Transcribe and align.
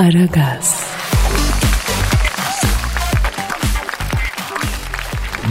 Aragaz. 0.00 0.84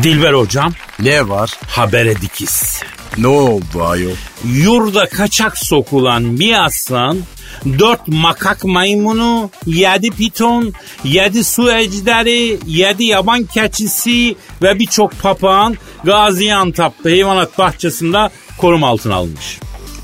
Dilber 0.03 0.33
hocam 0.33 0.73
Ne 0.99 1.29
var? 1.29 1.57
habere 1.67 2.21
dikiz. 2.21 2.81
Ne 3.17 3.27
oldu 3.27 3.83
ayol? 3.83 4.15
Yurda 4.45 5.09
kaçak 5.09 5.57
sokulan 5.57 6.39
bir 6.39 6.65
aslan, 6.65 7.17
dört 7.65 8.07
makak 8.07 8.65
maymunu, 8.65 9.49
yedi 9.65 10.09
piton, 10.09 10.73
yedi 11.03 11.43
su 11.43 11.71
ejderi, 11.71 12.59
yedi 12.67 13.03
yaban 13.03 13.43
keçisi 13.43 14.35
ve 14.61 14.79
birçok 14.79 15.21
papağan 15.21 15.77
Gaziantep 16.03 17.05
hayvanat 17.05 17.57
bahçesinde 17.57 18.29
koruma 18.57 18.87
altına 18.87 19.15
alınmış. 19.15 19.59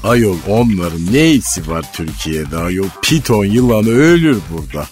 Ayol 0.05 0.37
onların 0.49 1.13
ne 1.13 1.27
işi 1.31 1.69
var 1.69 1.85
Türkiye'de 1.93 2.57
ayol? 2.57 2.88
Piton 3.01 3.45
yılanı 3.45 3.89
ölür 3.89 4.38
burada. 4.51 4.85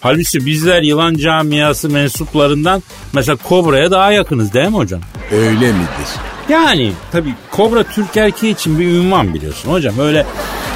Halbuki 0.00 0.46
bizler 0.46 0.82
yılan 0.82 1.14
camiası 1.14 1.88
mensuplarından 1.88 2.82
mesela 3.12 3.36
kobraya 3.36 3.90
daha 3.90 4.12
yakınız 4.12 4.52
değil 4.54 4.68
mi 4.68 4.76
hocam? 4.76 5.00
Öyle 5.32 5.72
midir? 5.72 6.08
Yani 6.48 6.92
tabii 7.12 7.34
kobra 7.50 7.82
Türk 7.82 8.16
erkeği 8.16 8.54
için 8.54 8.78
bir 8.78 8.86
ünvan 8.88 9.34
biliyorsun 9.34 9.70
hocam. 9.72 9.98
Öyle 9.98 10.26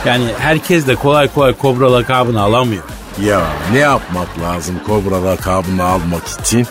yani 0.06 0.24
herkes 0.38 0.86
de 0.86 0.94
kolay 0.94 1.28
kolay 1.34 1.52
kobra 1.52 1.92
lakabını 1.92 2.40
alamıyor. 2.40 2.82
Ya 3.24 3.42
ne 3.72 3.78
yapmak 3.78 4.40
lazım 4.40 4.74
kobra 4.86 5.24
lakabını 5.24 5.82
almak 5.84 6.22
için? 6.26 6.66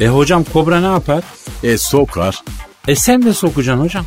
E 0.00 0.08
hocam 0.08 0.44
kobra 0.44 0.80
ne 0.80 0.86
yapar? 0.86 1.24
E 1.62 1.78
sokar. 1.78 2.42
E 2.88 2.96
sen 2.96 3.22
de 3.22 3.32
sokacaksın 3.34 3.84
hocam. 3.84 4.04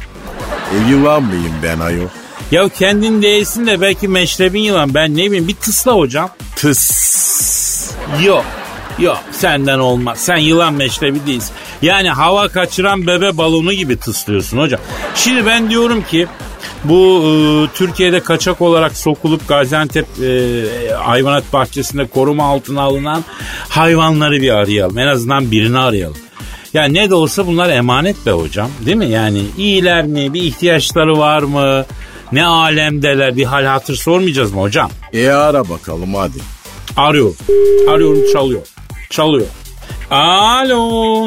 E 0.73 0.89
yılan 0.89 1.23
mıyım 1.23 1.53
ben 1.63 1.79
ayol? 1.79 2.07
Ya 2.51 2.69
kendin 2.69 3.21
değilsin 3.21 3.67
de 3.67 3.81
belki 3.81 4.07
meşrebin 4.07 4.61
yılan 4.61 4.93
ben 4.93 5.13
ne 5.13 5.25
bileyim 5.25 5.47
bir 5.47 5.55
tısla 5.55 5.93
hocam. 5.93 6.29
Tıs. 6.55 7.91
Yok. 8.25 8.45
Yok 8.99 9.19
senden 9.31 9.79
olmaz. 9.79 10.19
Sen 10.19 10.37
yılan 10.37 10.73
meşrebi 10.73 11.25
değilsin. 11.25 11.53
Yani 11.81 12.09
hava 12.09 12.47
kaçıran 12.47 13.07
bebe 13.07 13.37
balonu 13.37 13.73
gibi 13.73 13.97
tıslıyorsun 13.97 14.57
hocam. 14.57 14.79
Şimdi 15.15 15.45
ben 15.45 15.69
diyorum 15.69 16.01
ki 16.03 16.27
bu 16.83 17.23
e, 17.25 17.77
Türkiye'de 17.77 18.19
kaçak 18.19 18.61
olarak 18.61 18.97
sokulup 18.97 19.47
Gaziantep 19.47 20.05
e, 20.23 20.63
hayvanat 20.93 21.53
bahçesinde 21.53 22.07
koruma 22.07 22.43
altına 22.43 22.81
alınan 22.81 23.23
hayvanları 23.69 24.41
bir 24.41 24.49
arayalım. 24.49 24.97
En 24.97 25.07
azından 25.07 25.51
birini 25.51 25.77
arayalım. 25.79 26.17
Ya 26.73 26.83
ne 26.83 27.09
de 27.09 27.15
olsa 27.15 27.47
bunlar 27.47 27.69
emanet 27.69 28.25
be 28.25 28.31
hocam. 28.31 28.69
Değil 28.85 28.97
mi? 28.97 29.09
Yani 29.09 29.41
iyiler 29.57 30.05
mi? 30.05 30.33
Bir 30.33 30.41
ihtiyaçları 30.41 31.17
var 31.17 31.41
mı? 31.41 31.85
Ne 32.31 32.45
alemdeler? 32.45 33.35
Bir 33.35 33.45
hal 33.45 33.65
hatır 33.65 33.95
sormayacağız 33.95 34.53
mı 34.53 34.61
hocam? 34.61 34.91
E 35.13 35.29
ara 35.29 35.69
bakalım 35.69 36.15
hadi. 36.15 36.37
Arıyor. 36.97 37.33
Arıyorum 37.89 38.31
çalıyor. 38.33 38.61
Çalıyor. 39.09 39.47
Alo. 40.11 41.25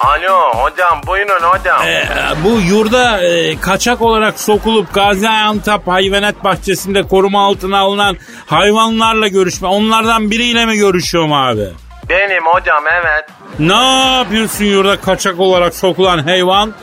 Alo 0.00 0.54
hocam 0.54 1.00
buyurun 1.06 1.42
hocam. 1.42 1.82
Ee, 1.86 2.04
bu 2.44 2.60
yurda 2.60 3.22
e, 3.22 3.60
kaçak 3.60 4.02
olarak 4.02 4.40
sokulup 4.40 4.94
Gaziantep 4.94 5.88
hayvanat 5.88 6.44
bahçesinde 6.44 7.02
koruma 7.02 7.44
altına 7.44 7.78
alınan 7.78 8.16
hayvanlarla 8.46 9.28
görüşme. 9.28 9.68
Onlardan 9.68 10.30
biriyle 10.30 10.66
mi 10.66 10.76
görüşüyorum 10.76 11.32
abi? 11.32 11.68
Benim 12.08 12.46
hocam 12.46 12.84
evet. 12.92 13.24
Ne 13.58 14.12
yapıyorsun 14.16 14.64
yurda 14.64 15.00
kaçak 15.00 15.40
olarak 15.40 15.74
sokulan 15.74 16.18
hayvan? 16.18 16.74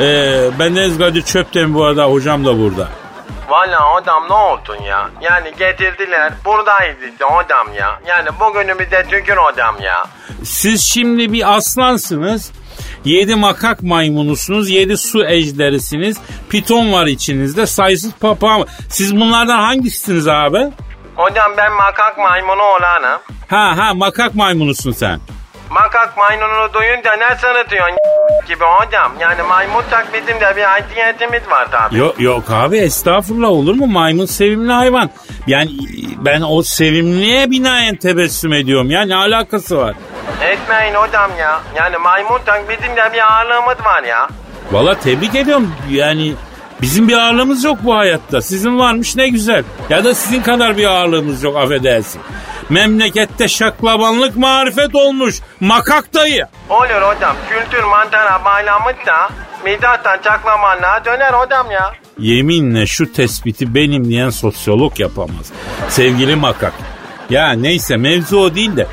Ee, 0.00 0.50
ben 0.58 0.76
Deniz 0.76 0.98
Kadir 0.98 1.22
Çöpten 1.22 1.74
bu 1.74 1.84
arada 1.84 2.04
hocam 2.04 2.44
da 2.44 2.58
burada. 2.58 2.88
Valla 3.48 3.80
hocam 3.80 4.28
ne 4.28 4.34
oldun 4.34 4.82
ya? 4.82 5.10
Yani 5.20 5.52
getirdiler 5.58 6.32
buradayız 6.44 6.96
işte 7.12 7.24
hocam 7.24 7.66
ya. 7.78 8.00
Yani 8.06 8.28
bugünümüzde 8.40 9.04
tükür 9.08 9.36
hocam 9.36 9.76
ya. 9.80 10.04
Siz 10.44 10.84
şimdi 10.84 11.32
bir 11.32 11.56
aslansınız. 11.56 12.52
Yedi 13.04 13.34
makak 13.34 13.82
maymunusunuz, 13.82 14.70
yedi 14.70 14.96
su 14.96 15.24
ejderisiniz, 15.24 16.20
piton 16.50 16.92
var 16.92 17.06
içinizde, 17.06 17.66
sayısız 17.66 18.12
papağan 18.20 18.60
var. 18.60 18.68
Siz 18.88 19.16
bunlardan 19.16 19.58
hangisiniz 19.58 20.28
abi? 20.28 20.72
Hocam 21.16 21.52
ben 21.56 21.72
makak 21.72 22.18
maymunu 22.18 22.62
olanım. 22.62 23.20
Ha 23.48 23.76
ha 23.76 23.94
makak 23.94 24.34
maymunusun 24.34 24.92
sen. 24.92 25.20
Makak 25.70 26.16
maymununu 26.16 26.72
duyunca 26.74 27.12
ne 27.12 27.36
sırıtıyorsun 28.46 28.54
gibi 28.54 28.64
hocam. 28.64 29.12
Yani 29.20 29.42
maymun 29.42 29.84
bizim 30.12 30.40
de 30.40 30.56
bir 30.56 30.62
haysiyetimiz 30.62 31.50
var 31.50 31.68
tabii. 31.70 31.98
Yok 31.98 32.20
yok 32.20 32.50
abi 32.50 32.76
estağfurullah 32.78 33.48
olur 33.48 33.74
mu? 33.74 33.86
Maymun 33.86 34.26
sevimli 34.26 34.72
hayvan. 34.72 35.10
Yani 35.46 35.70
ben 36.24 36.42
o 36.48 36.62
sevimliye 36.62 37.50
binaen 37.50 37.96
tebessüm 37.96 38.52
ediyorum 38.52 38.90
ya 38.90 39.02
ne 39.02 39.14
alakası 39.16 39.76
var? 39.78 39.94
Etmeyin 40.42 40.94
hocam 40.94 41.30
ya. 41.38 41.60
Yani 41.76 41.96
maymun 41.98 42.40
bizim 42.68 42.96
de 42.96 43.12
bir 43.12 43.32
ağırlığımız 43.32 43.84
var 43.84 44.02
ya. 44.02 44.28
Valla 44.72 44.94
tebrik 44.94 45.34
ediyorum 45.34 45.72
yani 45.90 46.34
bizim 46.82 47.08
bir 47.08 47.16
ağırlığımız 47.16 47.64
yok 47.64 47.78
bu 47.82 47.94
hayatta. 47.96 48.42
Sizin 48.42 48.78
varmış 48.78 49.16
ne 49.16 49.28
güzel. 49.28 49.64
Ya 49.90 50.04
da 50.04 50.14
sizin 50.14 50.42
kadar 50.42 50.76
bir 50.76 50.84
ağırlığımız 50.86 51.42
yok 51.42 51.56
affedersin. 51.56 52.20
Memlekette 52.70 53.48
şaklabanlık 53.48 54.36
marifet 54.36 54.94
olmuş. 54.94 55.40
Makak 55.60 56.14
dayı. 56.14 56.46
Olur 56.70 57.02
hocam. 57.02 57.36
Kültür 57.50 57.84
mantara 57.84 58.44
bağlamış 58.44 59.06
da 59.06 59.30
mizahtan 59.64 60.18
çaklamanlığa 60.24 61.04
döner 61.04 61.32
hocam 61.32 61.70
ya. 61.70 61.92
Yeminle 62.18 62.86
şu 62.86 63.12
tespiti 63.12 63.74
benim 63.74 64.04
diyen 64.04 64.30
sosyolog 64.30 65.00
yapamaz. 65.00 65.52
Sevgili 65.88 66.36
makak. 66.36 66.72
Ya 67.30 67.52
neyse 67.52 67.96
mevzu 67.96 68.38
o 68.38 68.54
değil 68.54 68.76
de. 68.76 68.86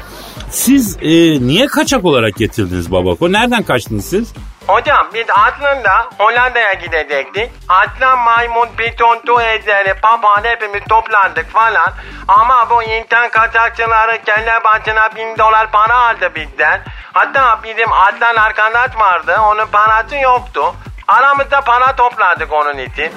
Siz 0.50 0.98
e, 1.02 1.10
niye 1.48 1.68
kaçak 1.68 2.06
olarak 2.06 2.36
getirdiniz 2.36 2.92
babako? 2.92 3.32
Nereden 3.32 3.64
kaçtınız 3.64 4.06
siz? 4.06 4.34
Hocam 4.68 5.08
biz 5.14 5.26
aslında 5.30 5.92
Hollanda'ya 6.18 6.74
gidecektik. 6.74 7.50
Aslan, 7.70 8.20
maymun, 8.20 8.68
piton, 8.78 9.18
tu 9.26 9.42
ejderi, 9.42 9.94
papağan 10.02 10.44
hepimiz 10.44 10.82
toplandık 10.90 11.50
falan. 11.50 11.94
Ama 12.28 12.68
bu 12.70 12.84
internet 12.84 13.32
kaçakçıları 13.32 14.24
kelle 14.26 14.64
başına 14.64 15.16
bin 15.16 15.38
dolar 15.38 15.72
para 15.72 15.98
aldı 15.98 16.32
bizden. 16.36 16.82
Hatta 17.14 17.60
bizim 17.64 17.94
aslan 17.94 18.36
arkadaş 18.36 18.96
vardı. 19.00 19.36
Onun 19.52 19.66
parası 19.66 20.16
yoktu. 20.16 20.62
Aramızda 21.08 21.62
para 21.62 21.96
topladık 21.96 22.54
onun 22.54 22.78
için. 22.78 23.12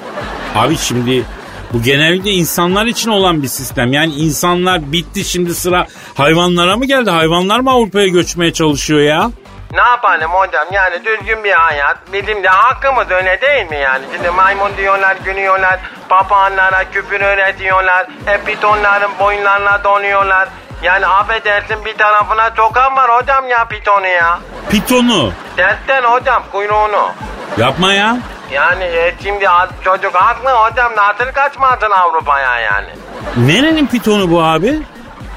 Abi 0.55 0.77
şimdi 0.77 1.25
bu 1.73 1.81
genellikle 1.81 2.31
insanlar 2.31 2.85
için 2.85 3.09
olan 3.09 3.43
bir 3.43 3.47
sistem. 3.47 3.93
Yani 3.93 4.13
insanlar 4.13 4.91
bitti 4.91 5.25
şimdi 5.25 5.55
sıra 5.55 5.87
hayvanlara 6.17 6.77
mı 6.77 6.85
geldi? 6.85 7.09
Hayvanlar 7.09 7.59
mı 7.59 7.71
Avrupa'ya 7.71 8.07
göçmeye 8.07 8.53
çalışıyor 8.53 8.99
ya? 8.99 9.31
Ne 9.73 9.81
yapalım 9.81 10.31
hocam 10.31 10.67
yani 10.71 11.05
düzgün 11.05 11.43
bir 11.43 11.51
hayat 11.51 11.97
bizim 12.13 12.43
de 12.43 12.49
hakkımız 12.49 13.11
öyle 13.11 13.41
değil 13.41 13.69
mi 13.69 13.77
yani? 13.77 14.05
Şimdi 14.15 14.29
maymun 14.29 14.77
diyorlar 14.77 15.15
gülüyorlar 15.25 15.79
papağanlara 16.09 16.83
küfür 16.91 17.21
öğretiyorlar 17.21 18.07
hep 18.25 18.45
pitonların 18.45 19.11
boyunlarına 19.19 19.83
donuyorlar. 19.83 20.49
Yani 20.83 21.07
affedersin 21.07 21.85
bir 21.85 21.97
tarafına 21.97 22.51
sokan 22.57 22.95
var 22.95 23.11
hocam 23.11 23.47
ya 23.47 23.65
pitonu 23.65 24.07
ya. 24.07 24.39
Pitonu. 24.69 25.31
Dertten 25.57 26.03
hocam 26.03 26.43
kuyruğunu. 26.51 27.11
Yapma 27.57 27.93
ya. 27.93 28.17
Yani 28.51 28.83
e, 28.83 29.13
şimdi 29.23 29.45
çocuk 29.83 30.15
haklı 30.15 30.49
hocam 30.49 30.91
nasıl 30.97 31.31
kaçmadın 31.33 31.91
Avrupa'ya 31.91 32.59
yani? 32.59 32.89
Nerenin 33.37 33.87
pitonu 33.87 34.31
bu 34.31 34.43
abi? 34.43 34.79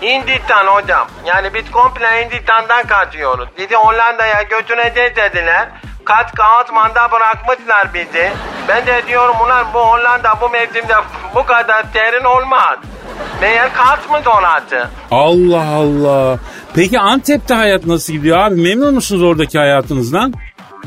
Hindistan 0.03 0.67
hocam. 0.67 1.09
Yani 1.27 1.55
biz 1.55 1.71
komple 1.71 2.07
Hindistan'dan 2.25 2.87
kaçıyoruz. 2.87 3.49
Bizi 3.59 3.75
Hollanda'ya 3.75 4.43
götüreceğiz 4.43 5.17
dediler. 5.17 5.69
Kaç 6.05 6.35
kağıt 6.35 6.73
manda 6.73 7.13
bırakmışlar 7.13 7.95
bizi. 7.95 8.33
Ben 8.69 8.87
de 8.87 9.03
diyorum 9.09 9.37
ulan 9.47 9.67
bu 9.75 9.79
Hollanda 9.79 10.35
bu 10.41 10.49
mevsimde 10.51 10.95
bu 11.35 11.47
kadar 11.47 11.85
serin 11.93 12.25
olmaz. 12.25 12.79
Meğer 13.41 13.73
kaçmış 13.75 14.27
orası. 14.27 14.89
Allah 15.11 15.65
Allah. 15.75 16.39
Peki 16.75 17.01
Antep'te 17.01 17.55
hayat 17.55 17.87
nasıl 17.87 18.13
gidiyor 18.13 18.39
abi? 18.39 18.55
Memnun 18.63 18.95
musunuz 18.95 19.23
oradaki 19.23 19.59
hayatınızdan? 19.59 20.35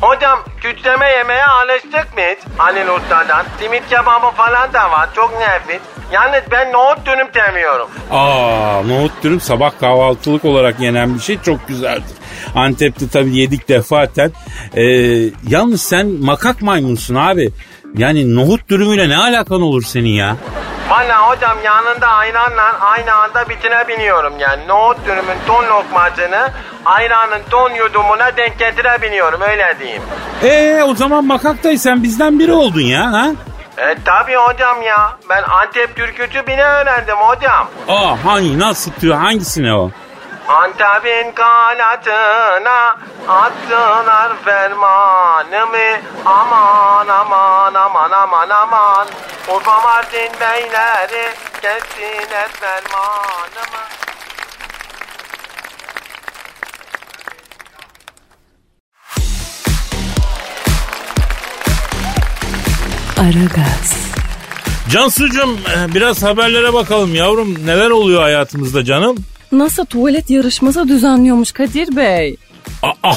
Hocam 0.03 0.39
kütleme 0.61 1.09
yemeğe 1.09 1.45
alıştık 1.45 2.07
biz 2.17 2.37
Halil 2.57 2.87
Usta'dan. 2.87 3.45
Simit 3.59 3.89
kebabı 3.89 4.35
falan 4.35 4.73
da 4.73 4.91
var 4.91 5.09
çok 5.15 5.33
nefis. 5.39 5.81
Yalnız 6.11 6.41
ben 6.51 6.73
nohut 6.73 7.05
dönüm 7.05 7.27
sevmiyorum. 7.33 7.87
Aa 8.11 8.81
nohut 8.87 9.11
dürüm 9.23 9.41
sabah 9.41 9.71
kahvaltılık 9.79 10.45
olarak 10.45 10.79
yenen 10.79 11.15
bir 11.15 11.19
şey 11.19 11.37
çok 11.41 11.67
güzeldir. 11.67 12.15
Antep'te 12.55 13.09
tabii 13.09 13.37
yedik 13.37 13.69
defaten. 13.69 14.31
Ee, 14.75 14.83
yalnız 15.47 15.81
sen 15.81 16.07
makak 16.07 16.61
maymunsun 16.61 17.15
abi. 17.15 17.51
Yani 17.97 18.35
nohut 18.35 18.69
dürümüyle 18.69 19.09
ne 19.09 19.17
alakan 19.17 19.61
olur 19.61 19.83
senin 19.83 20.09
ya? 20.09 20.37
Valla 20.89 21.29
hocam 21.29 21.57
yanında 21.63 22.07
ayranla 22.07 22.79
aynı 22.81 23.13
anda 23.13 23.49
bitine 23.49 23.87
biniyorum 23.87 24.33
yani. 24.39 24.67
Nohut 24.67 25.05
dürümün 25.05 25.37
ton 25.47 25.65
lokmasını 25.67 26.51
ayranın 26.85 27.41
ton 27.49 27.71
yudumuna 27.71 28.37
denk 28.37 28.59
getirebiliyorum 28.59 29.41
öyle 29.41 29.75
diyeyim. 29.79 30.01
Ee 30.43 30.83
o 30.83 30.95
zaman 30.95 31.25
makak 31.25 31.63
dayı 31.63 31.79
sen 31.79 32.03
bizden 32.03 32.39
biri 32.39 32.51
oldun 32.53 32.81
ya 32.81 33.11
ha? 33.11 33.27
E 33.77 33.95
tabi 34.05 34.35
hocam 34.35 34.81
ya. 34.81 35.17
Ben 35.29 35.43
Antep 35.43 35.95
türküsü 35.95 36.47
bile 36.47 36.63
öğrendim 36.63 37.15
hocam. 37.17 37.67
Aa 37.87 38.25
hangi 38.25 38.59
nasıl 38.59 38.91
tür 38.91 39.11
hangisine 39.11 39.73
o? 39.73 39.91
Antep'in 40.47 41.31
kanatına 41.31 42.97
attılar 43.27 44.37
fermanımı 44.45 46.01
Aman 46.25 47.07
aman 47.07 47.73
aman 47.73 48.11
aman 48.11 48.49
aman 48.49 49.07
Urfa 49.47 49.81
Mardin 49.81 50.31
beyleri 50.39 51.33
kestiler 51.61 52.49
fermanımı 52.51 53.83
Aragaz, 63.17 63.93
Cansucuğum 64.89 65.57
e, 65.75 65.93
biraz 65.93 66.23
haberlere 66.23 66.73
bakalım 66.73 67.15
yavrum. 67.15 67.67
Neler 67.67 67.89
oluyor 67.89 68.21
hayatımızda 68.21 68.85
canım? 68.85 69.17
NASA 69.53 69.85
tuvalet 69.85 70.29
yarışması 70.29 70.87
düzenliyormuş 70.87 71.51
Kadir 71.51 71.95
Bey. 71.95 72.35
Aa, 72.83 73.13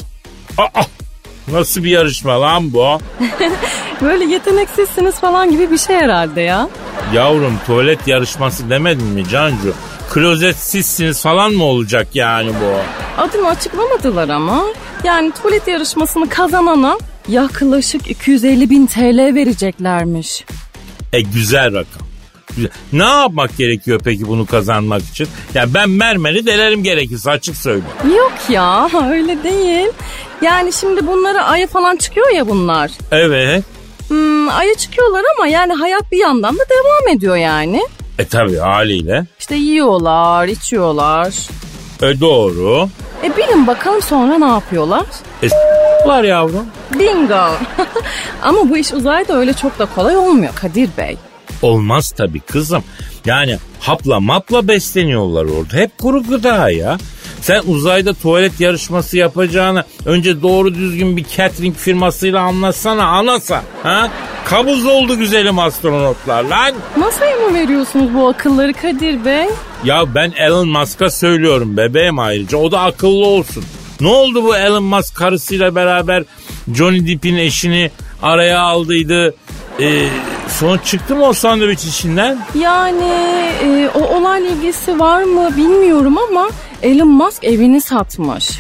aa, 0.59 0.83
nasıl 1.53 1.85
bir 1.85 1.91
yarışma 1.91 2.41
lan 2.41 2.73
bu? 2.73 3.01
Böyle 4.03 4.25
yeteneksizsiniz 4.25 5.15
falan 5.15 5.51
gibi 5.51 5.71
bir 5.71 5.79
şey 5.79 5.97
herhalde 5.97 6.41
ya. 6.41 6.69
Yavrum 7.15 7.59
tuvalet 7.67 8.09
yarışması 8.09 8.71
demedin 8.71 9.07
mi 9.07 9.29
Cancu? 9.29 9.75
Klozetsizsiniz 10.11 11.23
falan 11.23 11.53
mı 11.53 11.65
olacak 11.65 12.09
yani 12.15 12.51
bu? 12.51 12.77
Adını 13.23 13.49
açıklamadılar 13.49 14.29
ama. 14.29 14.65
Yani 15.05 15.33
tuvalet 15.33 15.69
yarışmasını 15.69 16.29
kazanana 16.29 16.99
yaklaşık 17.29 18.11
250 18.11 18.71
bin 18.71 18.87
TL 18.87 19.35
vereceklermiş. 19.35 20.45
E 21.13 21.21
güzel 21.21 21.67
rakam. 21.75 22.06
Güzel. 22.57 22.71
Ne 22.93 23.05
yapmak 23.05 23.57
gerekiyor 23.57 24.01
peki 24.05 24.29
bunu 24.29 24.47
kazanmak 24.47 25.03
için? 25.03 25.29
Ya 25.55 25.75
ben 25.75 25.91
mermeri 25.91 26.47
delerim 26.47 26.83
gerekirse 26.83 27.31
açık 27.31 27.57
söyleyeyim. 27.57 28.17
Yok 28.17 28.33
ya 28.49 28.89
öyle 29.11 29.43
değil. 29.43 29.89
Yani 30.43 30.73
şimdi 30.73 31.07
bunlara 31.07 31.45
aya 31.45 31.67
falan 31.67 31.97
çıkıyor 31.97 32.31
ya 32.31 32.49
bunlar. 32.49 32.91
Evet. 33.11 33.65
Hmm, 34.09 34.49
aya 34.49 34.75
çıkıyorlar 34.75 35.23
ama 35.37 35.47
yani 35.47 35.73
hayat 35.75 36.13
bir 36.13 36.19
yandan 36.19 36.55
da 36.55 36.63
devam 36.71 37.17
ediyor 37.17 37.37
yani. 37.37 37.83
E 38.19 38.25
tabi 38.25 38.57
haliyle. 38.57 39.27
İşte 39.41 39.55
yiyorlar, 39.55 40.49
içiyorlar. 40.49 41.35
E 42.03 42.21
doğru. 42.21 42.89
E 43.25 43.37
bilin 43.37 43.67
bakalım 43.67 44.03
sonra 44.03 44.39
ne 44.39 44.47
yapıyorlar? 44.47 45.07
E 45.43 45.49
var 46.09 46.25
yavrum. 46.25 46.67
Bingo. 46.99 47.49
Ama 48.43 48.71
bu 48.71 48.77
iş 48.77 48.93
uzayda 48.93 49.37
öyle 49.37 49.53
çok 49.53 49.79
da 49.79 49.87
kolay 49.95 50.17
olmuyor 50.17 50.55
Kadir 50.55 50.89
Bey. 50.99 51.17
Olmaz 51.63 52.11
tabii 52.17 52.41
kızım. 52.41 52.85
Yani 53.25 53.59
hapla 53.81 54.21
mapla 54.21 54.69
besleniyorlar 54.69 55.45
orada. 55.45 55.77
Hep 55.77 55.99
kuru 55.99 56.23
gıda 56.23 56.71
ya. 56.71 56.99
Sen 57.41 57.63
uzayda 57.67 58.15
tuvalet 58.15 58.61
yarışması 58.61 59.17
yapacağını 59.17 59.85
önce 60.05 60.43
doğru 60.43 60.75
düzgün 60.75 61.17
bir 61.17 61.25
catering 61.37 61.77
firmasıyla 61.77 62.41
anlatsana 62.41 63.05
anasa. 63.07 63.63
Ha? 63.83 64.11
Kabuz 64.45 64.87
oldu 64.87 65.19
güzelim 65.19 65.59
astronotlar 65.59 66.45
lan. 66.45 66.75
Masaya 66.97 67.37
mı 67.37 67.55
veriyorsunuz 67.55 68.15
bu 68.15 68.29
akılları 68.29 68.73
Kadir 68.73 69.25
Bey? 69.25 69.47
Ya 69.85 70.15
ben 70.15 70.33
Elon 70.37 70.69
Musk'a 70.69 71.11
söylüyorum 71.11 71.77
bebeğim 71.77 72.19
ayrıca. 72.19 72.59
O 72.59 72.73
da 72.73 72.81
akıllı 72.81 73.27
olsun. 73.27 73.65
Ne 74.01 74.09
oldu 74.09 74.45
bu 74.45 74.57
Elon 74.57 74.85
Musk 74.85 75.17
karısıyla 75.17 75.75
beraber 75.75 76.25
Johnny 76.75 77.07
Depp'in 77.07 77.37
eşini 77.37 77.91
araya 78.23 78.61
aldıydı. 78.61 79.35
Ee, 79.81 80.09
sonuç 80.49 80.85
çıktı 80.85 81.17
mı 81.17 81.25
o 81.25 81.33
sandviç 81.33 81.85
işinden? 81.85 82.39
Yani 82.55 83.13
e, 83.65 83.89
o 83.95 84.17
olayla 84.17 84.49
ilgisi 84.51 84.99
var 84.99 85.23
mı 85.23 85.57
bilmiyorum 85.57 86.19
ama 86.19 86.49
Elon 86.83 87.09
Musk 87.09 87.45
evini 87.45 87.81
satmış. 87.81 88.51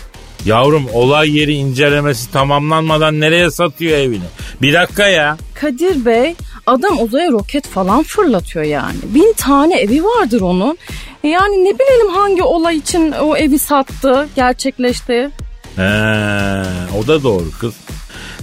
Yavrum 0.44 0.86
olay 0.92 1.38
yeri 1.38 1.52
incelemesi 1.54 2.32
tamamlanmadan 2.32 3.20
nereye 3.20 3.50
satıyor 3.50 3.98
evini? 3.98 4.24
Bir 4.62 4.74
dakika 4.74 5.08
ya. 5.08 5.36
Kadir 5.54 6.04
Bey 6.04 6.34
adam 6.66 7.02
uzaya 7.02 7.30
roket 7.30 7.66
falan 7.66 8.02
fırlatıyor 8.02 8.64
yani. 8.64 8.96
Bin 9.14 9.32
tane 9.32 9.80
evi 9.80 10.04
vardır 10.04 10.40
onun. 10.40 10.78
Yani 11.24 11.64
ne 11.64 11.78
bilelim 11.78 12.14
hangi 12.14 12.42
olay 12.42 12.76
için 12.76 13.12
o 13.12 13.36
evi 13.36 13.58
sattı, 13.58 14.28
gerçekleşti. 14.36 15.30
He, 15.76 15.82
o 16.98 17.06
da 17.06 17.22
doğru 17.22 17.50
kız. 17.60 17.74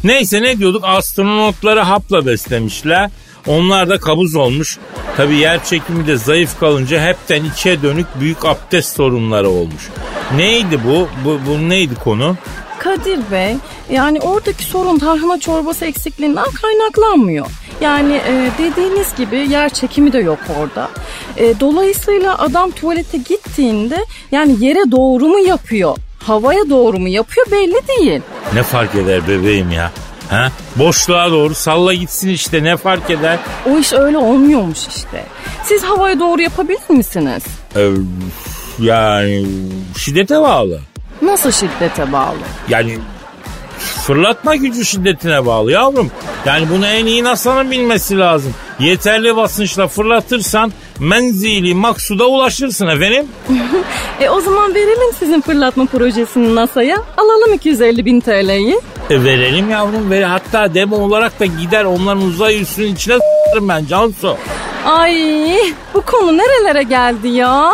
Neyse 0.04 0.42
ne 0.42 0.58
diyorduk 0.58 0.84
astronotları 0.86 1.80
hapla 1.80 2.26
beslemişler. 2.26 3.10
Onlar 3.48 3.90
da 3.90 3.98
kabuz 3.98 4.36
olmuş. 4.36 4.78
Tabi 5.18 5.36
yer 5.36 5.64
çekimi 5.64 6.08
de 6.08 6.18
zayıf 6.18 6.60
kalınca 6.60 7.06
hepten 7.06 7.44
içe 7.44 7.82
dönük 7.82 8.08
büyük 8.20 8.46
abdest 8.46 8.96
sorunları 8.96 9.50
olmuş. 9.50 9.90
Neydi 10.36 10.80
bu? 10.86 11.08
Bu, 11.26 11.40
bu 11.48 11.70
neydi 11.70 11.96
konu? 11.96 12.36
Kadir 12.80 13.20
Bey 13.32 13.56
yani 13.92 14.20
oradaki 14.20 14.64
sorun 14.64 15.00
tarhana 15.00 15.40
çorbası 15.40 15.86
eksikliğinden 15.86 16.46
kaynaklanmıyor. 16.62 17.46
Yani 17.82 18.14
e, 18.14 18.50
dediğiniz 18.60 19.16
gibi 19.16 19.38
yer 19.38 19.70
çekimi 19.70 20.14
de 20.14 20.18
yok 20.18 20.40
orada. 20.60 20.90
E, 21.38 21.60
dolayısıyla 21.60 22.38
adam 22.38 22.72
tuvalete 22.72 23.18
gittiğinde 23.18 24.06
yani 24.32 24.66
yere 24.66 24.92
doğru 24.92 25.28
mu 25.28 25.40
yapıyor, 25.40 25.98
havaya 26.28 26.70
doğru 26.70 27.00
mu 27.00 27.08
yapıyor 27.08 27.46
belli 27.52 27.76
değil. 27.88 28.22
Ne 28.54 28.64
fark 28.64 28.96
eder 28.96 29.28
bebeğim 29.28 29.72
ya? 29.72 29.92
Ha? 30.30 30.52
Boşluğa 30.76 31.32
doğru 31.32 31.56
salla 31.56 31.94
gitsin 31.94 32.30
işte 32.30 32.64
ne 32.64 32.78
fark 32.78 33.10
eder? 33.10 33.40
O 33.70 33.78
iş 33.78 33.94
öyle 33.94 34.18
olmuyormuş 34.18 34.88
işte. 34.88 35.26
Siz 35.64 35.84
havaya 35.84 36.20
doğru 36.20 36.42
yapabilir 36.42 36.80
misiniz? 36.90 37.44
Ee, 37.76 37.90
yani 38.80 39.46
şiddete 39.98 40.42
bağlı. 40.42 40.80
Nasıl 41.22 41.52
şiddete 41.52 42.12
bağlı? 42.12 42.38
Yani 42.70 43.00
fırlatma 44.08 44.56
gücü 44.56 44.86
şiddetine 44.86 45.46
bağlı 45.46 45.72
yavrum. 45.72 46.12
Yani 46.46 46.68
bunu 46.70 46.86
en 46.86 47.06
iyi 47.06 47.24
NASA'nın 47.24 47.72
bilmesi 47.72 48.18
lazım. 48.18 48.54
Yeterli 48.80 49.36
basınçla 49.36 49.88
fırlatırsan 49.88 50.72
menzili 51.00 51.74
maksuda 51.74 52.26
ulaşırsın 52.26 52.88
efendim. 52.88 53.26
E 54.22 54.30
o 54.30 54.42
zaman 54.42 54.76
verelim 54.76 55.14
sizin 55.20 55.42
fırlatma 55.42 55.86
projesini 55.86 56.56
NASA'ya. 56.56 56.98
Alalım 57.18 57.54
250 57.54 58.06
bin 58.06 58.20
TL'yi. 58.20 58.80
E 59.10 59.24
verelim 59.24 59.70
yavrum 59.70 60.12
ver. 60.12 60.22
Hatta 60.22 60.74
demo 60.74 60.96
olarak 60.96 61.40
da 61.40 61.46
gider 61.46 61.86
onların 61.86 62.22
uzay 62.22 62.62
üssünün 62.62 62.96
içine 62.96 63.16
s**arım 63.18 63.70
ben 63.70 63.86
Cansu. 63.86 64.38
Ay 64.86 65.16
bu 65.94 66.02
konu 66.02 66.38
nerelere 66.38 66.84
geldi 66.84 67.28
ya? 67.28 67.72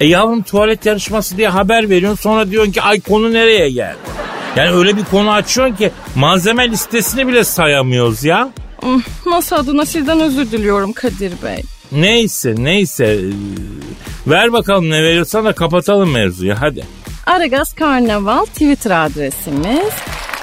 E 0.00 0.06
yavrum 0.06 0.42
tuvalet 0.42 0.86
yarışması 0.86 1.36
diye 1.36 1.48
haber 1.48 1.90
veriyorsun 1.90 2.22
sonra 2.22 2.50
diyorsun 2.50 2.72
ki 2.72 2.82
ay 2.82 3.00
konu 3.00 3.32
nereye 3.32 3.70
geldi? 3.70 4.13
Yani 4.56 4.70
öyle 4.70 4.96
bir 4.96 5.04
konu 5.04 5.32
açıyorsun 5.32 5.76
ki 5.76 5.90
malzeme 6.14 6.70
listesini 6.70 7.28
bile 7.28 7.44
sayamıyoruz 7.44 8.24
ya. 8.24 8.48
NASA 9.26 9.56
adına 9.56 9.86
sizden 9.86 10.20
özür 10.20 10.50
diliyorum 10.50 10.92
Kadir 10.92 11.32
Bey. 11.42 11.62
Neyse 11.92 12.54
neyse 12.58 13.04
Ee, 13.04 13.20
ver 14.30 14.52
bakalım 14.52 14.90
ne 14.90 15.02
veriyorsan 15.02 15.44
da 15.44 15.52
kapatalım 15.52 16.10
mevzuyu 16.10 16.54
hadi. 16.60 16.84
Aragaz 17.26 17.74
Karnaval 17.74 18.44
Twitter 18.44 19.04
adresimiz. 19.06 19.92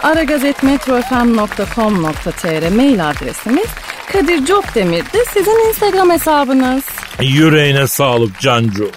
aragazetmetrofm.com.tr 0.04 2.76
mail 2.76 3.10
adresimiz. 3.10 3.66
Kadir 4.14 4.46
Copdemir 4.46 5.04
de 5.04 5.26
sizin 5.34 5.68
Instagram 5.70 6.10
hesabınız. 6.10 6.84
Yüreğine 7.22 7.88
sağlık 7.88 8.40
Cancu. 8.40 8.92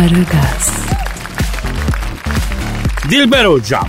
Aragaz. 0.00 0.86
Dilber 3.10 3.44
hocam 3.44 3.88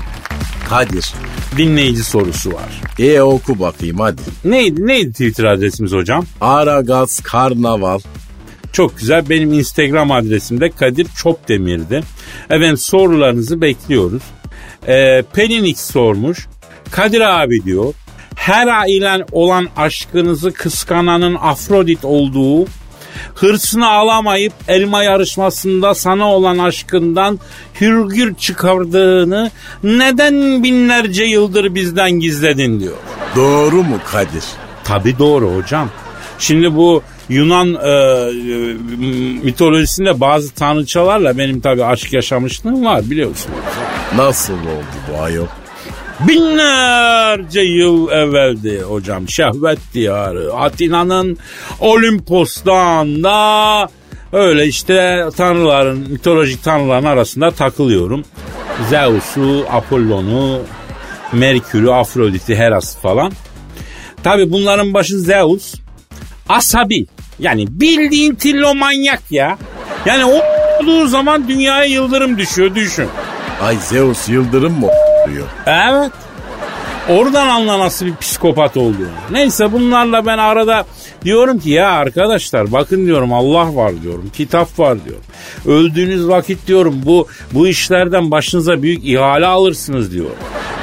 Kadir. 0.70 1.14
dinleyici 1.58 2.04
sorusu 2.04 2.54
var. 2.54 2.82
E 3.00 3.22
oku 3.22 3.60
bakayım 3.60 4.00
hadi. 4.00 4.22
Neydi 4.46 4.88
neydi 4.88 5.12
Twitter 5.12 5.44
adresimiz 5.44 5.92
hocam? 5.92 6.26
Aragaz 6.42 7.20
Karnaval. 7.20 8.00
Çok 8.74 8.98
güzel. 8.98 9.30
Benim 9.30 9.54
Instagram 9.54 10.12
adresim 10.12 10.62
de 10.62 10.70
Kadir 10.70 11.08
Çopdemir'di. 11.18 12.04
Efendim 12.46 12.78
sorularınızı 12.78 13.62
bekliyoruz. 13.62 14.24
Ee, 14.88 15.24
Pelinix 15.34 15.80
sormuş. 15.92 16.48
Kadir 16.92 17.22
abi 17.22 17.64
diyor. 17.64 17.94
Her 18.36 18.68
ailen 18.68 19.26
olan 19.32 19.68
aşkınızı 19.78 20.54
kıskananın 20.54 21.36
Afrodit 21.42 22.06
olduğu, 22.06 22.66
hırsını 23.36 23.90
alamayıp 23.90 24.54
elma 24.68 25.04
yarışmasında 25.04 25.96
sana 25.96 26.34
olan 26.34 26.58
aşkından 26.58 27.40
hürgür 27.82 28.36
çıkardığını 28.36 29.52
neden 29.84 30.64
binlerce 30.64 31.24
yıldır 31.24 31.76
bizden 31.76 32.12
gizledin 32.12 32.80
diyor. 32.80 32.98
Doğru 33.36 33.84
mu 33.84 33.98
Kadir? 34.12 34.44
Tabii 34.84 35.20
doğru 35.20 35.56
hocam. 35.56 35.90
Şimdi 36.40 36.76
bu 36.76 37.04
Yunan 37.30 37.74
e, 37.74 37.90
e, 37.90 38.74
mitolojisinde 39.44 40.20
bazı 40.20 40.54
tanrıçalarla 40.54 41.38
benim 41.38 41.62
tabii 41.62 41.86
aşk 41.86 42.14
yaşamışlığım 42.14 42.86
var 42.86 43.02
biliyorsunuz. 43.10 43.58
Nasıl 44.16 44.54
oldu 44.54 44.86
bu 45.12 45.22
ayol? 45.22 45.48
Binlerce 46.28 47.62
yıl 47.62 48.12
evveldi 48.12 48.82
hocam. 48.82 49.30
Şehvet 49.30 49.80
diyarı. 49.94 50.54
Atina'nın 50.54 51.38
Olimpos 51.80 52.66
dağında 52.66 53.90
öyle 54.32 54.68
işte 54.68 55.26
tanrıların, 55.38 55.98
mitolojik 56.12 56.64
tanrıların 56.64 57.06
arasında 57.06 57.52
takılıyorum. 57.52 58.26
Zeus'u, 58.90 59.66
Apollon'u, 59.72 60.62
Merkür'ü, 61.34 61.92
Afrodit'i, 61.92 62.56
Heras'ı 62.56 63.00
falan. 63.00 63.32
Tabi 64.24 64.52
bunların 64.52 64.94
başı 64.94 65.20
Zeus. 65.20 65.76
Asabi. 66.50 67.06
Yani 67.40 67.66
bildiğin 67.70 68.36
tillomanyak 68.36 69.22
ya. 69.32 69.58
Yani 70.06 70.26
o 70.26 70.42
olduğu 70.80 71.08
zaman 71.08 71.48
dünyaya 71.48 71.84
yıldırım 71.84 72.38
düşüyor 72.38 72.76
düşün. 72.76 73.08
Ay 73.62 73.78
Zeus 73.78 74.30
yıldırım 74.30 74.80
mı 74.80 74.88
diyor. 75.30 75.48
Evet. 75.66 76.12
Oradan 77.10 77.48
anla 77.48 77.80
nasıl 77.80 78.06
bir 78.06 78.16
psikopat 78.16 78.78
olduğunu. 78.78 79.08
Neyse 79.32 79.72
bunlarla 79.72 80.26
ben 80.26 80.38
arada 80.38 80.86
diyorum 81.24 81.60
ki 81.60 81.70
ya 81.70 81.92
arkadaşlar 81.92 82.72
bakın 82.72 83.06
diyorum 83.06 83.34
Allah 83.34 83.76
var 83.76 84.02
diyorum. 84.04 84.32
Kitap 84.34 84.80
var 84.80 84.98
diyorum. 85.06 85.24
Öldüğünüz 85.66 86.28
vakit 86.28 86.68
diyorum 86.68 87.02
bu 87.06 87.28
bu 87.52 87.68
işlerden 87.68 88.32
başınıza 88.32 88.82
büyük 88.82 89.06
ihale 89.06 89.46
alırsınız 89.46 90.12
diyorum. 90.12 90.36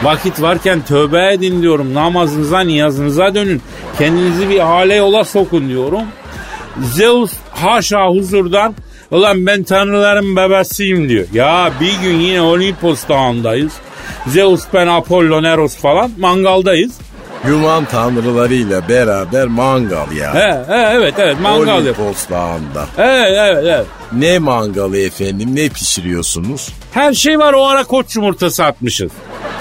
Vakit 0.02 0.42
varken 0.42 0.80
tövbe 0.80 1.33
edin 1.33 1.62
diyorum. 1.62 1.95
Namazınıza 1.95 2.61
niyazınıza 2.61 3.35
dönün. 3.35 3.62
Kendinizi 3.99 4.49
bir 4.49 4.59
hale 4.61 4.95
yola 4.95 5.25
sokun 5.25 5.68
diyorum. 5.68 6.02
Zeus 6.80 7.33
haşa 7.50 8.07
huzurdan 8.09 8.75
Ulan 9.11 9.47
ben 9.47 9.62
tanrıların 9.62 10.37
bebesiyim 10.37 11.09
diyor. 11.09 11.26
Ya 11.33 11.73
bir 11.80 12.00
gün 12.02 12.14
yine 12.21 12.40
Olimpos 12.42 13.09
dağındayız. 13.09 13.73
Zeus 14.32 14.62
ben 14.75 14.87
Apollo 14.87 15.47
Eros 15.47 15.76
falan 15.76 16.11
mangaldayız. 16.18 16.92
Yunan 17.49 17.85
tanrılarıyla 17.85 18.88
beraber 18.88 19.47
mangal 19.47 20.12
ya. 20.16 20.35
He, 20.35 20.64
he, 20.75 20.88
evet 20.92 21.14
evet 21.18 21.37
mangal 21.40 21.87
yap. 21.87 22.00
Olimpos 22.00 22.28
dağında. 22.30 22.87
Evet 22.99 23.32
evet 23.38 23.64
evet. 23.64 23.87
Ne 24.12 24.38
mangalı 24.38 24.99
efendim 24.99 25.56
ne 25.56 25.68
pişiriyorsunuz? 25.68 26.68
Her 26.92 27.12
şey 27.12 27.38
var 27.38 27.52
o 27.52 27.66
ara 27.66 27.85
koç 27.85 28.16
yumurtası 28.16 28.64
atmışız. 28.64 29.12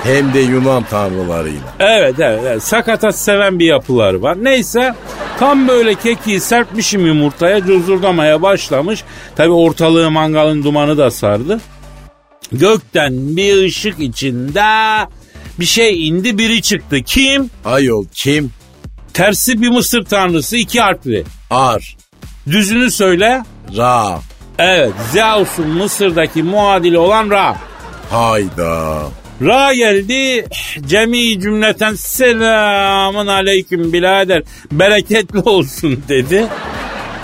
Hem 0.04 0.34
de 0.34 0.40
Yunan 0.40 0.84
tanrılarıyla. 0.84 1.62
Evet 1.80 2.16
evet, 2.20 2.40
evet. 2.46 2.64
sakatat 2.64 3.18
seven 3.18 3.60
bir 3.60 3.66
yapıları 3.66 4.22
var. 4.22 4.38
Neyse 4.42 4.94
tam 5.40 5.68
böyle 5.68 5.96
kekiği 5.96 6.40
serpmişim 6.40 7.06
yumurtaya 7.06 7.66
cuzurdamaya 7.66 8.42
başlamış. 8.42 9.04
Tabi 9.36 9.52
ortalığı 9.52 10.12
mangalın 10.12 10.64
dumanı 10.64 10.98
da 10.98 11.12
sardı. 11.12 11.60
Gökten 12.52 13.38
bir 13.38 13.64
ışık 13.66 14.00
içinde 14.00 15.08
bir 15.60 15.66
şey 15.66 16.08
indi 16.08 16.38
biri 16.38 16.62
çıktı. 16.62 16.98
Kim? 17.06 17.50
Ayol 17.66 18.06
kim? 18.14 18.52
Tersi 19.14 19.62
bir 19.62 19.70
Mısır 19.70 20.06
tanrısı 20.06 20.58
iki 20.58 20.82
harfli. 20.82 21.24
Ar. 21.50 21.98
Düzünü 22.48 22.92
söyle. 22.92 23.44
Ra. 23.78 24.20
Evet 24.60 24.92
Zeus'un 25.12 25.68
Mısır'daki 25.68 26.44
muadili 26.44 26.98
olan 26.98 27.30
Ra. 27.30 27.58
Hayda. 28.10 29.04
Ra 29.42 29.74
geldi 29.74 30.48
cemi 30.88 31.40
cümleten 31.40 31.94
selamın 31.96 33.28
aleyküm 33.28 33.94
birader 33.94 34.44
bereketli 34.72 35.40
olsun 35.40 36.04
dedi. 36.10 36.48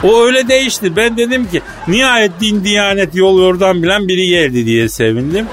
O 0.04 0.24
öyle 0.24 0.48
değişti. 0.48 0.96
Ben 0.96 1.18
dedim 1.18 1.50
ki 1.50 1.62
nihayet 1.88 2.32
din 2.42 2.64
diyanet 2.64 3.16
yol 3.16 3.40
yordan 3.40 3.84
bilen 3.84 4.08
biri 4.08 4.28
geldi 4.28 4.66
diye 4.66 4.90
sevindim. 4.90 5.46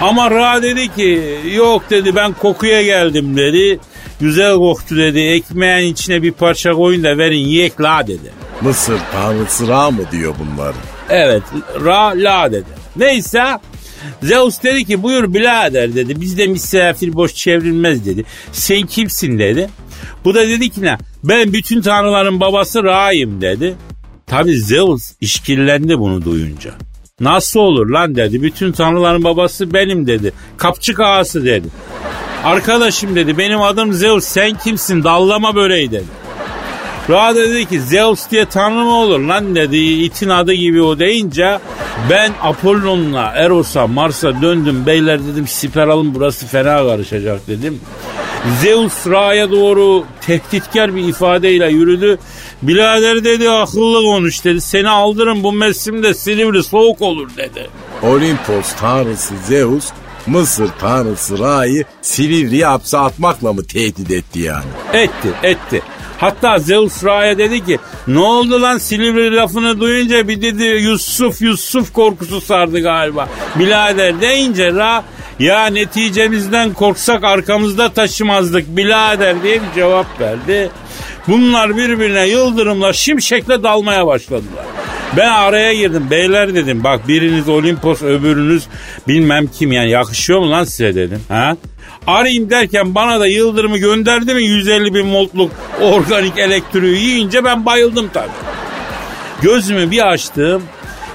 Ama 0.00 0.30
Ra 0.30 0.62
dedi 0.62 0.94
ki 0.94 1.22
yok 1.54 1.82
dedi 1.90 2.16
ben 2.16 2.32
kokuya 2.32 2.82
geldim 2.82 3.36
dedi. 3.36 3.80
Güzel 4.20 4.54
koktu 4.54 4.96
dedi. 4.96 5.20
Ekmeğin 5.20 5.92
içine 5.92 6.22
bir 6.22 6.32
parça 6.32 6.72
koyun 6.72 7.04
da 7.04 7.18
verin 7.18 7.38
yiyek 7.38 7.80
la 7.80 8.06
dedi. 8.06 8.32
Mısır 8.60 8.98
tanrısı 9.12 9.68
Ra 9.68 9.90
mı 9.90 10.02
diyor 10.12 10.34
bunları? 10.38 10.74
Evet 11.10 11.42
Ra 11.84 12.12
la 12.16 12.52
dedi. 12.52 12.70
Neyse 12.96 13.42
Zeus 14.22 14.62
dedi 14.62 14.84
ki 14.84 15.02
buyur 15.02 15.34
birader 15.34 15.94
dedi. 15.94 16.20
Bizde 16.20 16.46
misafir 16.46 17.14
boş 17.14 17.34
çevrilmez 17.34 18.06
dedi. 18.06 18.24
Sen 18.52 18.82
kimsin 18.82 19.38
dedi. 19.38 19.70
Bu 20.24 20.34
da 20.34 20.48
dedi 20.48 20.70
ki 20.70 20.82
ne? 20.82 20.98
Ben 21.24 21.52
bütün 21.52 21.82
tanrıların 21.82 22.40
babası 22.40 22.84
Ra'yım 22.84 23.40
dedi. 23.40 23.74
Tabi 24.26 24.58
Zeus 24.58 25.12
işkillendi 25.20 25.98
bunu 25.98 26.24
duyunca. 26.24 26.70
Nasıl 27.20 27.60
olur 27.60 27.90
lan 27.90 28.14
dedi. 28.16 28.42
Bütün 28.42 28.72
tanrıların 28.72 29.24
babası 29.24 29.74
benim 29.74 30.06
dedi. 30.06 30.32
Kapçık 30.56 31.00
ağası 31.00 31.44
dedi. 31.44 31.68
Arkadaşım 32.44 33.16
dedi 33.16 33.38
benim 33.38 33.62
adım 33.62 33.92
Zeus 33.92 34.24
sen 34.24 34.58
kimsin 34.58 35.04
dallama 35.04 35.54
böreği 35.54 35.90
dedi. 35.90 36.23
Ra 37.10 37.34
dedi 37.34 37.68
ki 37.68 37.80
Zeus 37.80 38.30
diye 38.30 38.44
tanrı 38.44 38.84
mı 38.84 38.94
olur 38.94 39.20
lan 39.20 39.54
dedi. 39.54 39.76
itin 39.76 40.28
adı 40.28 40.52
gibi 40.52 40.82
o 40.82 40.98
deyince 40.98 41.58
ben 42.10 42.32
Apollon'la 42.42 43.32
Eros'a 43.36 43.86
Mars'a 43.86 44.42
döndüm. 44.42 44.86
Beyler 44.86 45.26
dedim 45.26 45.46
siper 45.48 45.88
alın 45.88 46.14
burası 46.14 46.46
fena 46.46 46.76
karışacak 46.76 47.46
dedim. 47.48 47.80
Zeus 48.60 49.06
Ra'ya 49.06 49.50
doğru 49.50 50.04
tehditkar 50.26 50.96
bir 50.96 51.08
ifadeyle 51.08 51.70
yürüdü. 51.70 52.18
Bilader 52.62 53.24
dedi 53.24 53.50
akıllı 53.50 54.02
konuş 54.02 54.44
dedi. 54.44 54.60
Seni 54.60 54.88
aldırın 54.88 55.42
bu 55.42 55.52
mevsimde 55.52 56.14
Silivri 56.14 56.62
soğuk 56.62 57.02
olur 57.02 57.30
dedi. 57.36 57.68
Olimpos 58.02 58.72
tanrısı 58.80 59.34
Zeus 59.46 59.84
Mısır 60.26 60.68
tanrısı 60.80 61.38
Ra'yı 61.38 61.84
Silivri'ye 62.02 62.66
hapse 62.66 62.98
atmakla 62.98 63.52
mı 63.52 63.64
tehdit 63.64 64.10
etti 64.10 64.38
yani? 64.38 64.64
Etti 64.92 65.28
etti. 65.42 65.82
Hatta 66.24 66.58
Zeus 66.58 67.04
Ra'ya 67.04 67.38
dedi 67.38 67.64
ki 67.64 67.78
ne 68.06 68.18
oldu 68.18 68.62
lan 68.62 68.78
Silivri 68.78 69.36
lafını 69.36 69.80
duyunca 69.80 70.28
bir 70.28 70.42
dedi 70.42 70.64
Yusuf 70.64 71.42
Yusuf 71.42 71.92
korkusu 71.92 72.40
sardı 72.40 72.80
galiba. 72.80 73.28
Bilader 73.56 74.20
deyince 74.20 74.72
Ra 74.72 75.04
ya 75.38 75.66
neticemizden 75.66 76.72
korksak 76.72 77.24
arkamızda 77.24 77.88
taşımazdık 77.88 78.76
bilader 78.76 79.42
diye 79.42 79.54
bir 79.54 79.74
cevap 79.74 80.20
verdi. 80.20 80.70
Bunlar 81.28 81.76
birbirine 81.76 82.26
yıldırımla 82.26 82.92
şimşekle 82.92 83.62
dalmaya 83.62 84.06
başladılar. 84.06 84.64
Ben 85.16 85.28
araya 85.28 85.74
girdim 85.74 86.06
beyler 86.10 86.54
dedim 86.54 86.84
bak 86.84 87.08
biriniz 87.08 87.48
Olimpos 87.48 88.02
öbürünüz 88.02 88.64
bilmem 89.08 89.46
kim 89.58 89.72
yani 89.72 89.90
yakışıyor 89.90 90.40
mu 90.40 90.50
lan 90.50 90.64
size 90.64 90.94
dedim. 90.94 91.20
Ha? 91.28 91.56
Arayayım 92.06 92.50
derken 92.50 92.94
bana 92.94 93.20
da 93.20 93.26
yıldırımı 93.26 93.78
gönderdi 93.78 94.34
mi 94.34 94.42
150 94.42 94.94
bin 94.94 95.14
voltluk 95.14 95.50
organik 95.80 96.38
elektriği 96.38 97.00
yiyince 97.02 97.44
ben 97.44 97.66
bayıldım 97.66 98.10
tabii. 98.14 98.28
Gözümü 99.42 99.90
bir 99.90 100.12
açtım 100.12 100.62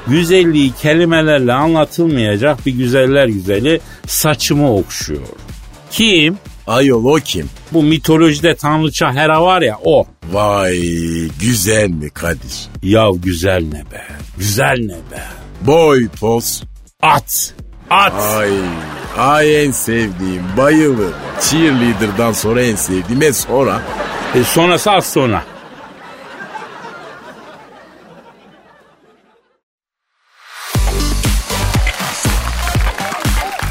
150'yi 0.10 0.74
kelimelerle 0.82 1.54
anlatılmayacak 1.54 2.66
bir 2.66 2.72
güzeller 2.72 3.28
güzeli 3.28 3.82
saçımı 4.08 4.76
okşuyor. 4.76 5.28
Kim? 5.92 6.38
Ayol 6.68 7.06
o 7.06 7.16
kim? 7.16 7.50
Bu 7.72 7.84
mitolojide 7.84 8.56
tanrıça 8.56 9.14
Hera 9.14 9.44
var 9.44 9.62
ya 9.62 9.78
o. 9.84 10.06
Vay 10.32 10.80
güzel 11.40 11.90
mi 11.90 12.10
Kadir? 12.10 12.68
Ya 12.84 13.10
güzel 13.24 13.64
ne 13.64 13.92
be, 13.92 14.04
güzel 14.38 14.78
ne 14.80 14.94
be. 15.12 15.24
Boy 15.62 16.08
poz. 16.20 16.64
At, 17.02 17.54
at. 17.90 18.14
Ay, 18.14 18.50
ay 19.20 19.66
en 19.66 19.72
sevdiğim 19.72 20.44
bayılır. 20.58 21.14
Cheerleader'dan 21.42 22.32
sonra 22.32 22.62
en 22.62 22.76
sevdiğim 22.76 23.22
e 23.22 23.34
sonra. 23.34 23.82
E 24.36 24.44
sonrası 24.44 24.92
az 24.92 25.06
sonra. 25.06 25.44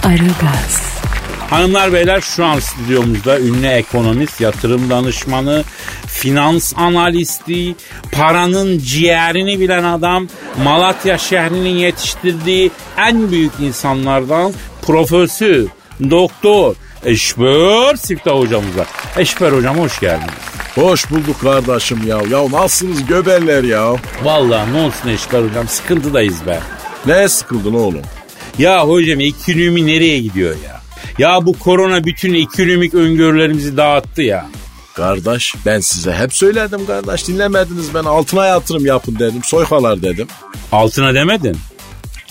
Aragaz, 0.04 0.98
Hanımlar 1.50 1.92
beyler 1.92 2.20
şu 2.20 2.44
an 2.44 2.58
stüdyomuzda 2.58 3.40
ünlü 3.40 3.66
ekonomist, 3.66 4.40
yatırım 4.40 4.90
danışmanı, 4.90 5.64
finans 6.06 6.74
analisti, 6.76 7.74
paranın 8.12 8.78
ciğerini 8.78 9.60
bilen 9.60 9.84
adam, 9.84 10.28
Malatya 10.64 11.18
şehrinin 11.18 11.76
yetiştirdiği 11.76 12.70
en 12.96 13.30
büyük 13.30 13.52
insanlardan 13.60 14.52
Profesör, 14.88 15.66
Doktor, 16.10 16.74
Eşber 17.04 17.96
Siftah 17.96 18.32
hocamıza. 18.32 18.86
Eşber 19.16 19.52
hocam 19.52 19.78
hoş 19.78 20.00
geldiniz. 20.00 20.30
Hoş 20.74 21.10
bulduk 21.10 21.40
kardeşim 21.40 22.06
ya. 22.06 22.20
Ya 22.30 22.50
nasılsınız 22.50 23.06
göberler 23.06 23.64
ya? 23.64 23.94
Vallahi 24.22 24.72
ne 24.72 24.80
olsun 24.80 25.08
Eşber 25.08 25.42
hocam 25.42 25.68
sıkıntıdayız 25.68 26.46
be. 26.46 26.60
Ne 27.06 27.28
sıkıldın 27.28 27.74
oğlum? 27.74 28.02
Ya 28.58 28.88
hocam 28.88 29.20
ekonomi 29.20 29.86
nereye 29.86 30.18
gidiyor 30.18 30.56
ya? 30.64 30.80
Ya 31.18 31.46
bu 31.46 31.58
korona 31.58 32.04
bütün 32.04 32.34
ekonomik 32.34 32.94
öngörülerimizi 32.94 33.76
dağıttı 33.76 34.22
ya. 34.22 34.46
Kardeş 34.94 35.54
ben 35.66 35.80
size 35.80 36.12
hep 36.12 36.34
söyledim 36.34 36.86
kardeş 36.86 37.28
dinlemediniz 37.28 37.94
ben 37.94 38.04
altına 38.04 38.46
yatırım 38.46 38.86
yapın 38.86 39.18
dedim 39.18 39.44
soykalar 39.44 40.02
dedim. 40.02 40.26
Altına 40.72 41.14
demedin. 41.14 41.56